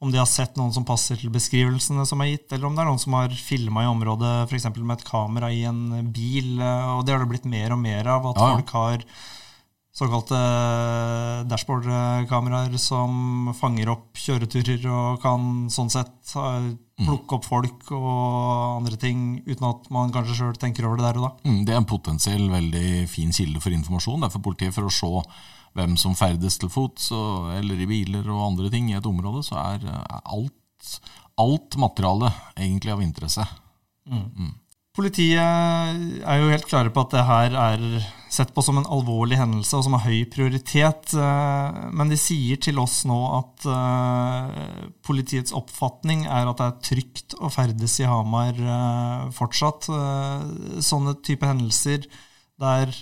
om 0.02 0.12
de 0.14 0.20
har 0.22 0.30
sett 0.30 0.58
noen 0.58 0.74
som 0.74 0.86
passer 0.86 1.18
til 1.18 1.34
beskrivelsene 1.34 2.06
som 2.06 2.22
er 2.22 2.34
gitt, 2.34 2.52
eller 2.52 2.70
om 2.70 2.76
det 2.78 2.84
er 2.84 2.90
noen 2.90 3.02
som 3.02 3.16
har 3.18 3.34
filma 3.34 3.86
i 3.86 3.90
området 3.90 4.34
f.eks. 4.46 4.68
med 4.78 4.98
et 5.00 5.08
kamera 5.08 5.50
i 5.54 5.64
en 5.70 6.12
bil. 6.14 6.60
Og 6.62 7.02
det 7.06 7.16
har 7.16 7.24
det 7.24 7.32
blitt 7.32 7.50
mer 7.50 7.74
og 7.74 7.82
mer 7.82 8.10
av, 8.18 8.30
at 8.30 8.42
ja. 8.42 8.52
folk 8.58 8.76
har 8.78 9.08
såkalte 9.98 10.38
dashbord-kameraer 11.50 12.76
som 12.82 13.50
fanger 13.58 13.90
opp 13.96 14.20
kjøreturer 14.22 14.86
og 14.92 15.22
kan 15.24 15.68
sånn 15.74 15.90
sett 15.90 16.36
eh, 16.38 16.68
plukke 17.02 17.38
opp 17.38 17.48
folk 17.48 17.92
og 17.98 18.12
andre 18.78 19.00
ting 19.02 19.40
uten 19.48 19.68
at 19.70 19.90
man 19.94 20.14
kanskje 20.14 20.38
sjøl 20.38 20.60
tenker 20.62 20.86
over 20.86 21.02
det 21.02 21.08
der 21.08 21.20
og 21.22 21.28
da. 21.28 21.32
Mm, 21.50 21.62
det 21.66 21.74
er 21.74 21.82
en 21.82 21.90
potensiell 21.90 22.46
veldig 22.52 22.90
fin 23.10 23.34
kilde 23.34 23.62
for 23.64 23.74
informasjon. 23.74 24.22
Det 24.22 24.30
er 24.30 24.36
for 24.36 24.46
politiet 24.50 24.78
for 24.78 24.90
å 24.90 24.94
se 24.94 25.12
hvem 25.78 25.98
som 26.00 26.18
ferdes 26.18 26.58
til 26.62 26.72
fots 26.74 27.12
eller 27.58 27.82
i 27.82 27.90
biler 27.90 28.26
og 28.34 28.46
andre 28.52 28.72
ting 28.74 28.92
i 28.92 28.98
et 28.98 29.10
område, 29.10 29.44
så 29.46 29.60
er, 29.62 29.84
er 29.86 30.22
alt, 30.26 30.94
alt 31.42 31.78
materiale 31.82 32.32
egentlig 32.56 32.94
av 32.94 33.04
interesse. 33.06 33.46
Mm. 34.10 34.26
Mm. 34.38 34.56
Politiet 34.98 35.38
er 35.38 36.40
jo 36.42 36.50
helt 36.50 36.66
klare 36.66 36.90
på 36.90 37.04
at 37.04 37.12
det 37.14 37.26
her 37.28 37.54
er 37.54 37.82
sett 38.34 38.50
på 38.54 38.64
som 38.66 38.80
en 38.80 38.88
alvorlig 38.92 39.38
hendelse 39.40 39.78
og 39.78 39.86
som 39.86 39.96
har 39.96 40.08
høy 40.08 40.24
prioritet. 40.32 41.14
Eh, 41.14 41.78
men 41.94 42.10
de 42.12 42.18
sier 42.20 42.58
til 42.62 42.80
oss 42.82 43.04
nå 43.08 43.18
at 43.38 43.68
eh, 43.72 44.88
politiets 45.06 45.54
oppfatning 45.56 46.26
er 46.26 46.50
at 46.50 46.58
det 46.60 46.70
er 46.70 46.82
trygt 46.90 47.38
å 47.38 47.52
ferdes 47.54 48.00
i 48.02 48.10
Hamar 48.10 48.58
eh, 48.58 49.28
fortsatt. 49.38 49.86
Sånne 50.84 51.18
type 51.22 51.46
hendelser 51.48 52.10
der 52.58 52.94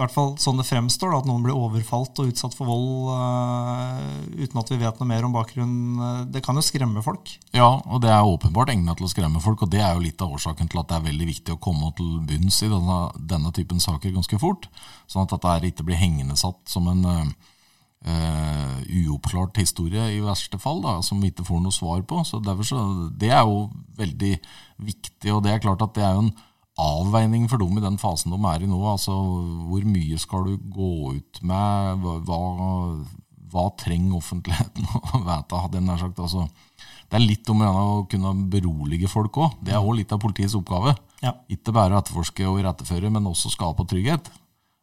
i 0.00 0.02
hvert 0.06 0.14
fall 0.14 0.30
sånn 0.40 0.56
det 0.56 0.64
fremstår, 0.64 1.12
da, 1.12 1.18
at 1.20 1.26
noen 1.28 1.42
blir 1.44 1.56
overfalt 1.56 2.16
og 2.22 2.30
utsatt 2.30 2.54
for 2.56 2.70
vold 2.70 3.10
uh, 3.12 3.98
uten 4.32 4.60
at 4.62 4.72
vi 4.72 4.78
vet 4.80 4.96
noe 4.96 5.08
mer 5.10 5.26
om 5.26 5.34
bakgrunnen. 5.34 6.00
Eh, 6.00 6.22
det 6.32 6.40
kan 6.44 6.56
jo 6.56 6.64
skremme 6.64 7.02
folk. 7.04 7.34
Ja, 7.52 7.68
og 7.84 8.00
det 8.00 8.08
er 8.08 8.24
åpenbart 8.24 8.72
egnet 8.72 8.96
til 8.96 9.08
å 9.08 9.12
skremme 9.12 9.42
folk. 9.44 9.66
Og 9.66 9.72
det 9.72 9.82
er 9.84 9.92
jo 9.92 10.04
litt 10.06 10.24
av 10.24 10.32
årsaken 10.32 10.72
til 10.72 10.80
at 10.80 10.88
det 10.88 10.96
er 10.96 11.06
veldig 11.10 11.28
viktig 11.28 11.54
å 11.54 11.60
komme 11.60 11.92
til 11.98 12.16
bunns 12.24 12.62
i 12.64 12.72
denne, 12.72 12.98
denne 13.34 13.52
typen 13.56 13.82
saker 13.84 14.16
ganske 14.16 14.40
fort. 14.40 14.70
Sånn 15.10 15.26
at 15.26 15.36
dette 15.36 15.74
ikke 15.74 15.86
blir 15.90 16.00
hengende 16.00 16.38
satt 16.40 16.62
som 16.72 16.88
en 16.88 17.04
uh, 17.04 18.76
uoppklart 18.88 19.60
historie 19.60 20.06
i 20.16 20.22
verste 20.24 20.56
fall, 20.62 20.80
da, 20.86 20.96
som 21.04 21.20
vi 21.20 21.28
ikke 21.34 21.44
får 21.44 21.60
noe 21.66 21.76
svar 21.76 22.00
på. 22.08 22.24
Så, 22.24 22.40
så 22.40 22.86
Det 23.20 23.28
er 23.28 23.44
jo 23.44 23.66
veldig 24.00 24.36
viktig, 24.80 25.34
og 25.34 25.44
det 25.44 25.52
er 25.52 25.66
klart 25.66 25.84
at 25.84 25.92
det 25.98 26.08
er 26.08 26.16
jo 26.16 26.30
en 26.30 26.38
avveining 26.78 27.48
for 27.50 27.60
dem 27.60 27.78
i 27.78 27.84
den 27.84 27.98
fasen 28.00 28.32
de 28.34 28.38
er 28.52 28.64
i 28.64 28.68
nå. 28.70 28.78
Altså, 28.92 29.14
hvor 29.70 29.88
mye 29.88 30.20
skal 30.20 30.46
du 30.46 30.70
gå 30.72 30.92
ut 31.18 31.42
med? 31.46 32.06
Hva, 32.28 32.40
hva 33.50 33.66
trenger 33.80 34.18
offentligheten 34.20 34.86
å 34.86 35.22
vite? 35.28 35.62
Den 35.74 35.90
er 35.90 36.02
sagt, 36.02 36.20
altså, 36.22 36.46
det 37.10 37.18
er 37.18 37.26
litt 37.26 37.48
om 37.50 37.64
å 37.66 38.04
kunne 38.10 38.34
berolige 38.52 39.10
folk 39.10 39.40
òg. 39.42 39.58
Det 39.66 39.74
er 39.74 39.82
òg 39.82 39.98
litt 39.98 40.14
av 40.14 40.22
politiets 40.22 40.56
oppgave. 40.58 40.94
Ja. 41.24 41.34
Ikke 41.52 41.74
bare 41.76 41.96
å 41.96 42.00
etterforske 42.00 42.46
og 42.48 42.62
iretteføre, 42.62 43.10
men 43.12 43.28
også 43.28 43.52
skape 43.52 43.84
trygghet. 43.90 44.30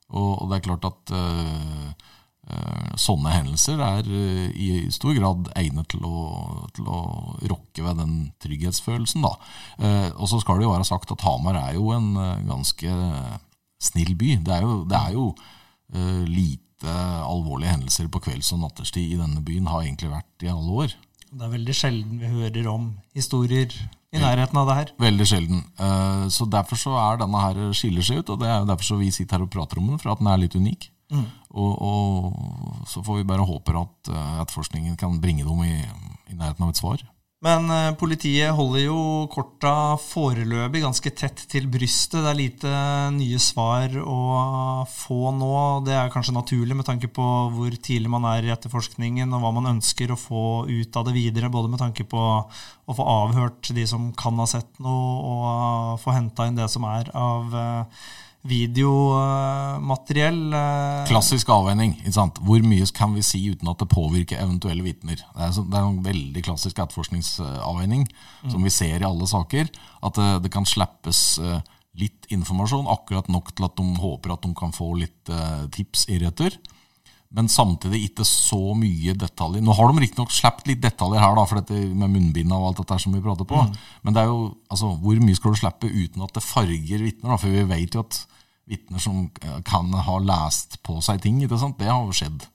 Og, 0.07 0.33
og, 0.37 0.45
det 0.51 0.59
er 0.59 0.67
klart 0.69 0.85
at 0.87 1.15
Eh, 1.15 1.87
sånne 2.97 3.33
hendelser 3.33 3.81
er 3.83 4.07
eh, 4.07 4.45
i 4.55 4.67
stor 4.93 5.15
grad 5.17 5.49
egnet 5.59 5.89
til 5.93 6.05
å, 6.07 6.19
til 6.75 6.87
å 6.89 7.01
rokke 7.49 7.83
ved 7.85 7.99
den 8.01 8.13
trygghetsfølelsen. 8.43 9.25
Da. 9.25 9.33
Eh, 9.79 10.07
og 10.15 10.29
så 10.31 10.39
skal 10.43 10.59
det 10.59 10.67
jo 10.67 10.73
være 10.73 10.87
sagt 10.87 11.11
at 11.13 11.25
Hamar 11.27 11.59
er 11.59 11.77
jo 11.77 11.91
en 11.95 12.13
ganske 12.47 12.93
snill 13.83 14.15
by. 14.17 14.37
Det 14.45 14.55
er 14.55 14.65
jo, 14.65 14.79
det 14.89 15.01
er 15.01 15.17
jo 15.17 15.27
lite 16.27 16.93
alvorlige 17.23 17.71
hendelser 17.75 18.09
på 18.11 18.21
kvelds- 18.25 18.49
og 18.55 18.59
natterstid 18.63 19.13
i 19.13 19.19
denne 19.19 19.43
byen, 19.45 19.69
har 19.71 19.85
egentlig 19.85 20.09
vært 20.11 20.43
i 20.45 20.49
alle 20.51 20.81
år. 20.85 20.97
Det 21.27 21.45
er 21.45 21.53
veldig 21.53 21.75
sjelden 21.75 22.19
vi 22.21 22.31
hører 22.31 22.67
om 22.71 22.89
historier 23.15 23.71
i 24.15 24.19
nærheten 24.19 24.59
av 24.59 24.67
det 24.69 24.75
her. 24.79 24.91
Veldig 24.99 25.27
sjelden. 25.29 25.63
Så 26.33 26.47
Derfor 26.49 26.79
så 26.79 26.97
er 26.99 27.21
denne 27.21 27.41
her 27.43 27.61
skiller 27.77 28.05
seg 28.05 28.21
ut, 28.21 28.33
og 28.33 28.41
det 28.41 28.51
er 28.51 28.67
derfor 28.67 28.89
så 28.91 28.99
vi 28.99 29.13
sitter 29.13 29.37
her 29.37 29.47
og 29.47 29.53
prater 29.53 29.79
om 29.81 29.91
den, 29.91 30.01
for 30.01 30.13
at 30.13 30.23
den 30.23 30.31
er 30.31 30.41
litt 30.41 30.57
unik. 30.57 30.89
Mm. 31.13 31.27
Og, 31.55 31.75
og, 31.81 32.87
så 32.87 33.03
får 33.03 33.21
vi 33.21 33.27
bare 33.27 33.45
håpe 33.47 33.75
at 33.79 34.09
uh, 34.11 34.41
etterforskningen 34.43 34.97
kan 34.99 35.21
bringe 35.23 35.45
dem 35.47 35.61
i, 35.63 35.77
i 36.31 36.35
nærheten 36.35 36.65
av 36.65 36.73
et 36.73 36.81
svar. 36.81 37.05
Men 37.45 37.69
uh, 37.69 37.93
politiet 37.93 38.49
holder 38.57 38.87
jo 38.87 38.99
korta 39.29 39.93
foreløpig 40.01 40.81
ganske 40.81 41.11
tett 41.15 41.43
til 41.51 41.69
brystet. 41.71 42.19
Det 42.25 42.31
er 42.31 42.39
lite 42.39 42.73
nye 43.13 43.39
svar 43.41 43.93
å 44.01 44.19
få 44.89 45.31
nå. 45.37 45.53
Det 45.85 45.95
er 45.95 46.11
kanskje 46.11 46.35
naturlig 46.35 46.79
med 46.79 46.89
tanke 46.89 47.11
på 47.13 47.27
hvor 47.53 47.77
tidlig 47.77 48.11
man 48.11 48.27
er 48.33 48.47
i 48.49 48.53
etterforskningen, 48.55 49.31
og 49.31 49.45
hva 49.45 49.53
man 49.55 49.71
ønsker 49.77 50.11
å 50.11 50.19
få 50.19 50.45
ut 50.67 50.99
av 50.99 51.07
det 51.07 51.15
videre. 51.15 51.53
Både 51.53 51.71
med 51.71 51.83
tanke 51.83 52.07
på 52.09 52.23
å 52.41 52.97
få 52.97 53.09
avhørt 53.15 53.71
de 53.77 53.87
som 53.87 54.09
kan 54.17 54.39
ha 54.41 54.49
sett 54.49 54.73
noe, 54.83 55.17
og 55.31 56.01
få 56.03 56.17
henta 56.17 56.49
inn 56.49 56.57
det 56.57 56.67
som 56.73 56.89
er 56.89 57.13
av 57.15 57.53
uh, 57.53 58.07
videomateriell. 58.47 60.41
Eh, 60.53 61.07
klassisk 61.09 61.49
avveining. 61.53 61.95
ikke 61.99 62.15
sant? 62.15 62.39
Hvor 62.43 62.61
mye 62.63 62.85
kan 62.95 63.13
vi 63.15 63.23
si 63.25 63.41
uten 63.51 63.67
at 63.71 63.79
det 63.81 63.89
påvirker 63.91 64.41
eventuelle 64.41 64.83
vitner? 64.85 65.19
Det, 65.19 65.25
er, 65.35 65.51
det 65.57 65.77
er 65.77 65.83
en 65.83 66.05
veldig 66.05 66.41
klassisk 66.45 66.79
etterforskningsavveining 66.79 68.07
mm. 68.07 68.49
som 68.53 68.63
vi 68.63 68.71
ser 68.73 68.97
i 69.01 69.09
alle 69.09 69.27
saker. 69.29 69.65
At 70.03 70.13
det, 70.19 70.29
det, 70.45 70.51
kan 70.53 70.65
slippes 70.67 71.39
eh, 71.43 71.59
litt 71.97 72.29
informasjon, 72.33 72.89
akkurat 72.93 73.27
nok 73.31 73.55
til 73.55 73.65
at 73.67 73.77
de 73.77 73.85
håper 74.01 74.33
at 74.33 74.43
de 74.45 74.51
kan 74.57 74.71
få 74.75 74.93
litt 74.99 75.29
uh, 75.33 75.65
tips 75.73 76.05
i 76.13 76.19
retur. 76.21 76.53
Men 77.35 77.49
samtidig 77.51 78.05
ikke 78.07 78.23
så 78.27 78.71
mye 78.77 79.15
detaljer. 79.19 79.63
Nå 79.63 79.73
har 79.75 79.91
de 79.91 80.03
riktignok 80.03 80.31
sluppet 80.31 80.69
litt 80.69 80.83
detaljer 80.83 81.19
her, 81.19 81.35
da, 81.35 81.43
for 81.49 81.59
dette 81.59 81.75
med 81.91 82.13
munnbind 82.13 82.53
og 82.55 82.69
alt 82.69 82.81
dette 82.83 82.99
som 83.03 83.17
vi 83.17 83.23
prater 83.23 83.47
på. 83.49 83.59
Mm. 83.65 83.73
Men 84.05 84.15
det 84.15 84.23
er 84.23 84.31
jo, 84.31 84.39
altså, 84.71 84.93
hvor 85.01 85.19
mye 85.25 85.39
skal 85.39 85.53
du 85.53 85.59
slippe 85.59 85.91
uten 85.91 86.23
at 86.23 86.37
det 86.37 86.45
farger 86.45 87.03
vitner? 87.03 87.35
For 87.35 87.51
vi 87.51 87.65
vet 87.67 87.97
jo 87.97 88.05
at 88.05 88.21
vitner 88.67 89.01
som 89.01 89.25
eh, 89.41 89.59
kan 89.65 89.91
ha 89.93 90.19
lest 90.19 90.81
på 90.83 90.99
seg 91.03 91.21
ting. 91.23 91.39
Det 91.47 91.57
har 91.57 92.05
jo 92.05 92.15
skjedd. 92.15 92.45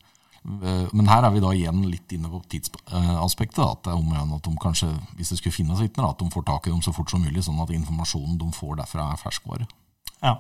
Eh, 0.43 0.87
men 0.93 1.09
her 1.09 1.25
er 1.25 1.35
vi 1.35 1.43
da 1.43 1.53
igjen 1.55 1.83
litt 1.89 2.13
inne 2.13 2.31
på 2.33 2.43
tidsaspektet. 2.53 3.63
At 3.65 3.85
det 3.87 3.95
er 3.95 4.01
om 4.01 4.37
at 4.37 4.45
de 4.45 4.55
kanskje, 4.61 4.91
hvis 5.19 5.33
det 5.33 5.41
skulle 5.41 5.57
finnes 5.57 5.83
vitner, 5.83 6.11
at 6.11 6.21
de 6.21 6.31
får 6.33 6.47
tak 6.49 6.67
i 6.67 6.75
dem 6.75 6.83
så 6.85 6.95
fort 6.95 7.13
som 7.13 7.23
mulig, 7.25 7.45
sånn 7.47 7.61
at 7.63 7.73
informasjonen 7.75 8.39
de 8.41 8.51
får 8.57 8.83
derfra, 8.83 9.13
er 9.13 9.23
ferskvare. 9.23 9.69
Ja. 10.23 10.37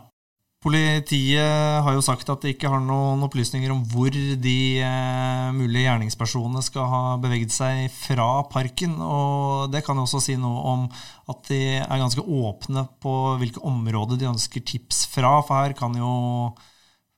Politiet 0.62 1.83
har 1.83 1.96
jo 1.96 2.03
sagt 2.07 2.29
at 2.31 2.44
de 2.44 2.53
ikke 2.53 2.70
har 2.70 2.79
noen 2.85 3.25
opplysninger 3.27 3.72
om 3.75 3.81
hvor 3.90 4.14
de 4.14 4.59
eh, 4.79 5.48
mulige 5.57 5.88
gjerningspersonene 5.88 6.62
skal 6.62 6.87
ha 6.87 7.01
beveget 7.22 7.51
seg 7.51 7.88
fra 7.90 8.44
parken. 8.51 8.94
Og 9.03 9.72
det 9.72 9.83
kan 9.83 9.98
jo 9.98 10.05
også 10.07 10.20
si 10.22 10.37
noe 10.38 10.61
om 10.70 10.85
at 11.33 11.48
de 11.51 11.59
er 11.81 11.98
ganske 11.98 12.22
åpne 12.22 12.85
på 13.03 13.14
hvilke 13.40 13.62
områder 13.66 14.20
de 14.20 14.29
ønsker 14.31 14.62
tips 14.62 15.09
fra. 15.11 15.40
For 15.42 15.64
her 15.64 15.75
kan 15.79 15.98
jo 15.98 16.12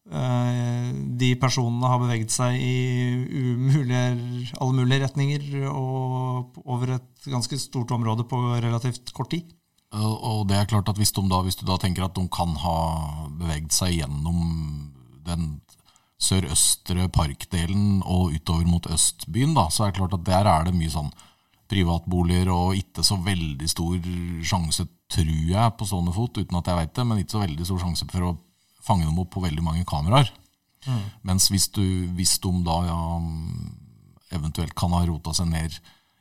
eh, 0.09 0.89
de 1.21 1.35
personene 1.43 1.91
ha 1.93 1.99
beveget 2.01 2.33
seg 2.33 2.57
i 2.57 2.79
umulige, 3.61 4.07
alle 4.57 4.79
mulige 4.81 5.05
retninger 5.05 5.69
og 5.69 6.65
over 6.65 6.97
et 6.97 7.29
ganske 7.29 7.61
stort 7.61 7.93
område 7.93 8.25
på 8.25 8.41
relativt 8.57 9.13
kort 9.13 9.35
tid. 9.37 9.53
Og 9.95 10.47
det 10.51 10.57
er 10.59 10.71
klart 10.71 10.89
at 10.91 10.99
hvis, 10.99 11.13
da, 11.15 11.41
hvis, 11.47 11.59
du 11.61 11.67
da 11.69 11.77
tenker 11.81 12.07
at 12.07 12.17
de 12.17 12.25
kan 12.33 12.57
ha 12.65 12.79
beveget 13.39 13.75
seg 13.75 13.99
gjennom 14.01 14.41
den 15.27 15.61
sørøstre 16.21 17.07
parkdelen 17.13 18.01
og 18.03 18.35
utover 18.35 18.67
mot 18.69 18.89
Østbyen, 18.91 19.55
da, 19.57 19.69
så 19.71 19.85
er 19.85 19.93
det 19.93 20.01
klart 20.01 20.17
at 20.17 20.27
der 20.27 20.49
er 20.51 20.67
det 20.69 20.75
mye 20.77 20.93
sånn 20.93 21.13
privatboliger 21.71 22.51
og 22.53 22.79
ikke 22.79 23.05
så 23.07 23.19
veldig 23.25 23.69
stor 23.71 24.09
sjanse, 24.45 24.87
tror 25.11 25.33
jeg, 25.33 25.75
på 25.79 25.89
stående 25.89 26.15
fot, 26.17 26.41
uten 26.41 26.59
at 26.59 26.71
jeg 26.71 26.81
veit 26.81 26.95
det, 26.97 27.07
men 27.09 27.21
ikke 27.21 27.37
så 27.37 27.45
veldig 27.45 27.69
stor 27.69 27.83
sjanse 27.83 28.09
for 28.11 28.29
å 28.29 28.33
fange 28.85 29.07
dem 29.09 29.21
opp 29.21 29.33
på 29.35 29.43
veldig 29.45 29.65
mange 29.65 29.85
kameraer. 29.89 30.31
Mm. 30.85 31.05
Mens 31.31 31.49
hvis, 31.53 31.71
du, 31.73 31.85
hvis 32.17 32.37
de 32.45 32.53
da 32.67 32.79
ja, 32.89 33.01
eventuelt 34.37 34.75
kan 34.77 34.93
ha 34.93 35.05
rota 35.09 35.33
seg 35.37 35.49
ned 35.53 35.77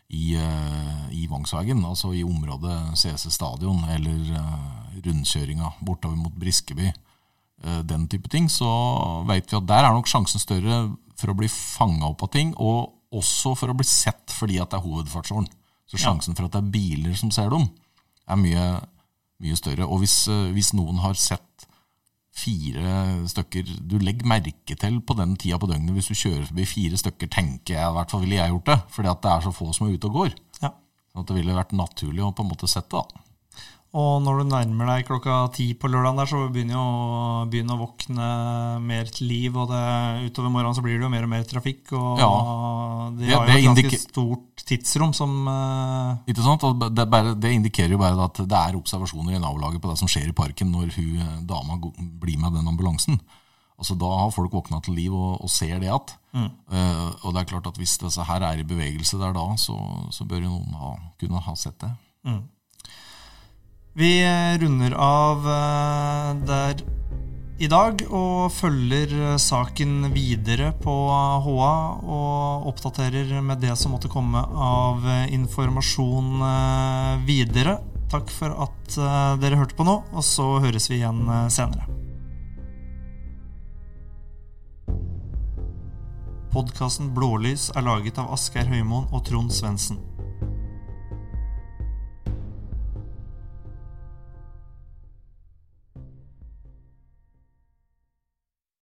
i, 0.09 0.35
uh, 0.37 1.05
i 1.13 1.25
Vangsvegen, 1.29 1.83
altså 1.85 2.11
i 2.13 2.23
området 2.25 2.97
CC 2.99 3.31
Stadion, 3.33 3.83
eller 3.89 4.35
uh, 4.37 4.99
rundkjøringa 5.05 5.73
bortover 5.85 6.19
mot 6.19 6.35
Briskeby, 6.39 6.91
uh, 7.65 7.81
den 7.87 8.07
type 8.11 8.29
ting, 8.31 8.49
så 8.51 8.67
veit 9.29 9.49
vi 9.49 9.59
at 9.59 9.69
der 9.69 9.87
er 9.87 9.95
nok 9.95 10.09
sjansen 10.09 10.41
større 10.41 10.85
for 11.19 11.31
å 11.31 11.37
bli 11.37 11.49
fanga 11.51 12.11
opp 12.11 12.25
av 12.27 12.33
ting, 12.35 12.53
og 12.57 12.93
også 13.13 13.53
for 13.57 13.71
å 13.71 13.77
bli 13.77 13.87
sett 13.87 14.33
fordi 14.33 14.59
at 14.61 14.73
det 14.73 14.79
er 14.79 14.87
hovedfartsåren. 14.87 15.47
Så 15.89 15.99
sjansen 16.01 16.33
for 16.33 16.47
at 16.47 16.55
det 16.55 16.63
er 16.63 16.73
biler 16.73 17.13
som 17.19 17.29
ser 17.33 17.51
dem, 17.53 17.67
er 18.25 18.39
mye, 18.39 18.67
mye 19.43 19.57
større. 19.59 19.85
Og 19.85 20.01
hvis, 20.01 20.23
hvis 20.55 20.71
noen 20.73 20.97
har 21.03 21.19
sett 21.19 21.52
fire 22.33 22.93
stykker 23.29 23.67
Du 23.85 23.99
legger 24.01 24.27
merke 24.29 24.77
til 24.79 24.99
på 25.05 25.15
den 25.17 25.35
tida 25.39 25.59
på 25.61 25.69
døgnet 25.69 25.93
hvis 25.95 26.09
du 26.09 26.17
kjører 26.17 26.47
forbi 26.49 26.65
fire 26.67 26.99
stykker, 26.99 27.29
tenker 27.31 27.77
jeg, 27.77 27.83
i 27.85 27.97
hvert 27.97 28.13
fall 28.13 28.23
ville 28.25 28.39
jeg 28.39 28.55
gjort 28.55 28.71
det, 28.71 28.79
fordi 28.95 29.11
at 29.11 29.21
det 29.23 29.33
er 29.33 29.45
så 29.45 29.53
få 29.53 29.69
som 29.75 29.87
er 29.87 29.97
ute 29.97 30.09
og 30.09 30.17
går. 30.21 30.33
Ja. 30.63 30.73
Så 31.13 31.25
det 31.29 31.37
ville 31.37 31.57
vært 31.57 31.75
naturlig 31.77 32.25
å 32.25 32.33
på 32.33 32.45
en 32.45 32.49
måte 32.49 32.69
sette 32.69 32.97
det. 32.97 33.22
Og 33.93 34.23
når 34.25 34.39
du 34.39 34.47
nærmer 34.49 34.87
deg 34.89 35.03
klokka 35.05 35.35
ti 35.53 35.67
på 35.77 35.89
lørdagen, 35.91 36.17
der, 36.17 36.29
så 36.29 36.39
begynner 36.49 36.73
jo 36.79 36.85
byen 37.53 37.73
å 37.75 37.77
våkne 37.77 38.29
mer 38.81 39.11
til 39.13 39.27
liv. 39.29 39.53
Og 39.53 39.69
det, 39.69 39.81
utover 40.31 40.49
morgenen 40.49 40.73
så 40.73 40.81
blir 40.81 40.97
det 40.97 41.05
jo 41.05 41.11
mer 41.13 41.27
og 41.27 41.29
mer 41.29 41.43
trafikk. 41.45 41.91
Og 41.93 42.23
ja. 42.23 42.29
de 43.19 43.29
har 43.29 43.51
jo 43.51 43.59
et 43.59 43.67
ganske 43.67 43.99
stort 44.01 44.63
tidsrom 44.65 45.13
som 45.13 45.35
uh... 45.45 46.25
Ikke 46.25 46.41
sant? 46.41 46.65
Det, 46.81 47.05
bare, 47.05 47.35
det, 47.37 47.51
indikerer 47.53 47.93
jo 47.93 48.01
bare 48.01 48.17
at 48.25 48.41
det 48.41 48.63
er 48.63 48.79
observasjoner 48.79 49.37
i 49.37 49.43
nabolaget 49.43 49.83
på 49.83 49.91
det 49.91 49.99
som 50.01 50.09
skjer 50.09 50.31
i 50.31 50.35
parken 50.41 50.73
når 50.73 50.89
hun 50.97 51.21
eh, 51.21 51.37
dama 51.53 51.77
blir 51.77 52.41
med 52.41 52.57
den 52.57 52.73
ambulansen. 52.73 53.21
Altså 53.77 53.93
Da 53.99 54.09
har 54.09 54.33
folk 54.33 54.57
våkna 54.57 54.81
til 54.81 54.97
liv 54.97 55.13
og, 55.13 55.37
og 55.37 55.53
ser 55.53 55.77
det 55.77 55.91
igjen. 55.91 56.17
Mm. 56.33 56.49
Uh, 56.65 57.07
og 57.27 57.35
det 57.35 57.43
er 57.43 57.51
klart 57.53 57.69
at 57.69 57.77
hvis 57.77 57.99
disse 58.01 58.25
her 58.25 58.41
er 58.49 58.57
i 58.57 58.65
bevegelse 58.65 59.21
der 59.21 59.37
da, 59.37 59.45
så, 59.61 59.77
så 60.09 60.25
bør 60.25 60.47
jo 60.47 60.55
noen 60.55 60.81
ha, 60.81 60.95
kunne 61.21 61.45
ha 61.45 61.53
sett 61.59 61.77
det. 61.85 61.93
Mm. 62.25 62.41
Vi 63.95 64.25
runder 64.57 64.91
av 64.91 65.37
eh, 65.37 66.29
der 66.47 66.79
i 67.61 67.67
dag 67.69 67.99
og 68.09 68.49
følger 68.49 69.11
eh, 69.13 69.35
saken 69.37 70.07
videre 70.15 70.71
på 70.81 70.93
HA 71.45 71.73
og 72.01 72.65
oppdaterer 72.71 73.35
med 73.45 73.61
det 73.61 73.75
som 73.77 73.93
måtte 73.93 74.09
komme 74.09 74.41
av 74.41 75.05
eh, 75.05 75.27
informasjon 75.37 76.41
eh, 76.47 77.21
videre. 77.27 77.75
Takk 78.09 78.33
for 78.33 78.55
at 78.65 78.97
eh, 78.97 79.35
dere 79.43 79.59
hørte 79.61 79.77
på 79.77 79.85
nå, 79.85 79.99
og 80.09 80.25
så 80.25 80.47
høres 80.65 80.89
vi 80.89 80.97
igjen 80.97 81.21
eh, 81.29 81.45
senere. 81.53 81.85
Podkasten 86.53 87.13
Blålys 87.13 87.69
er 87.77 87.85
laget 87.85 88.17
av 88.17 88.33
Asgeir 88.33 88.65
Høymoen 88.73 89.05
og 89.13 89.21
Trond 89.29 89.53
Svendsen. 89.53 90.01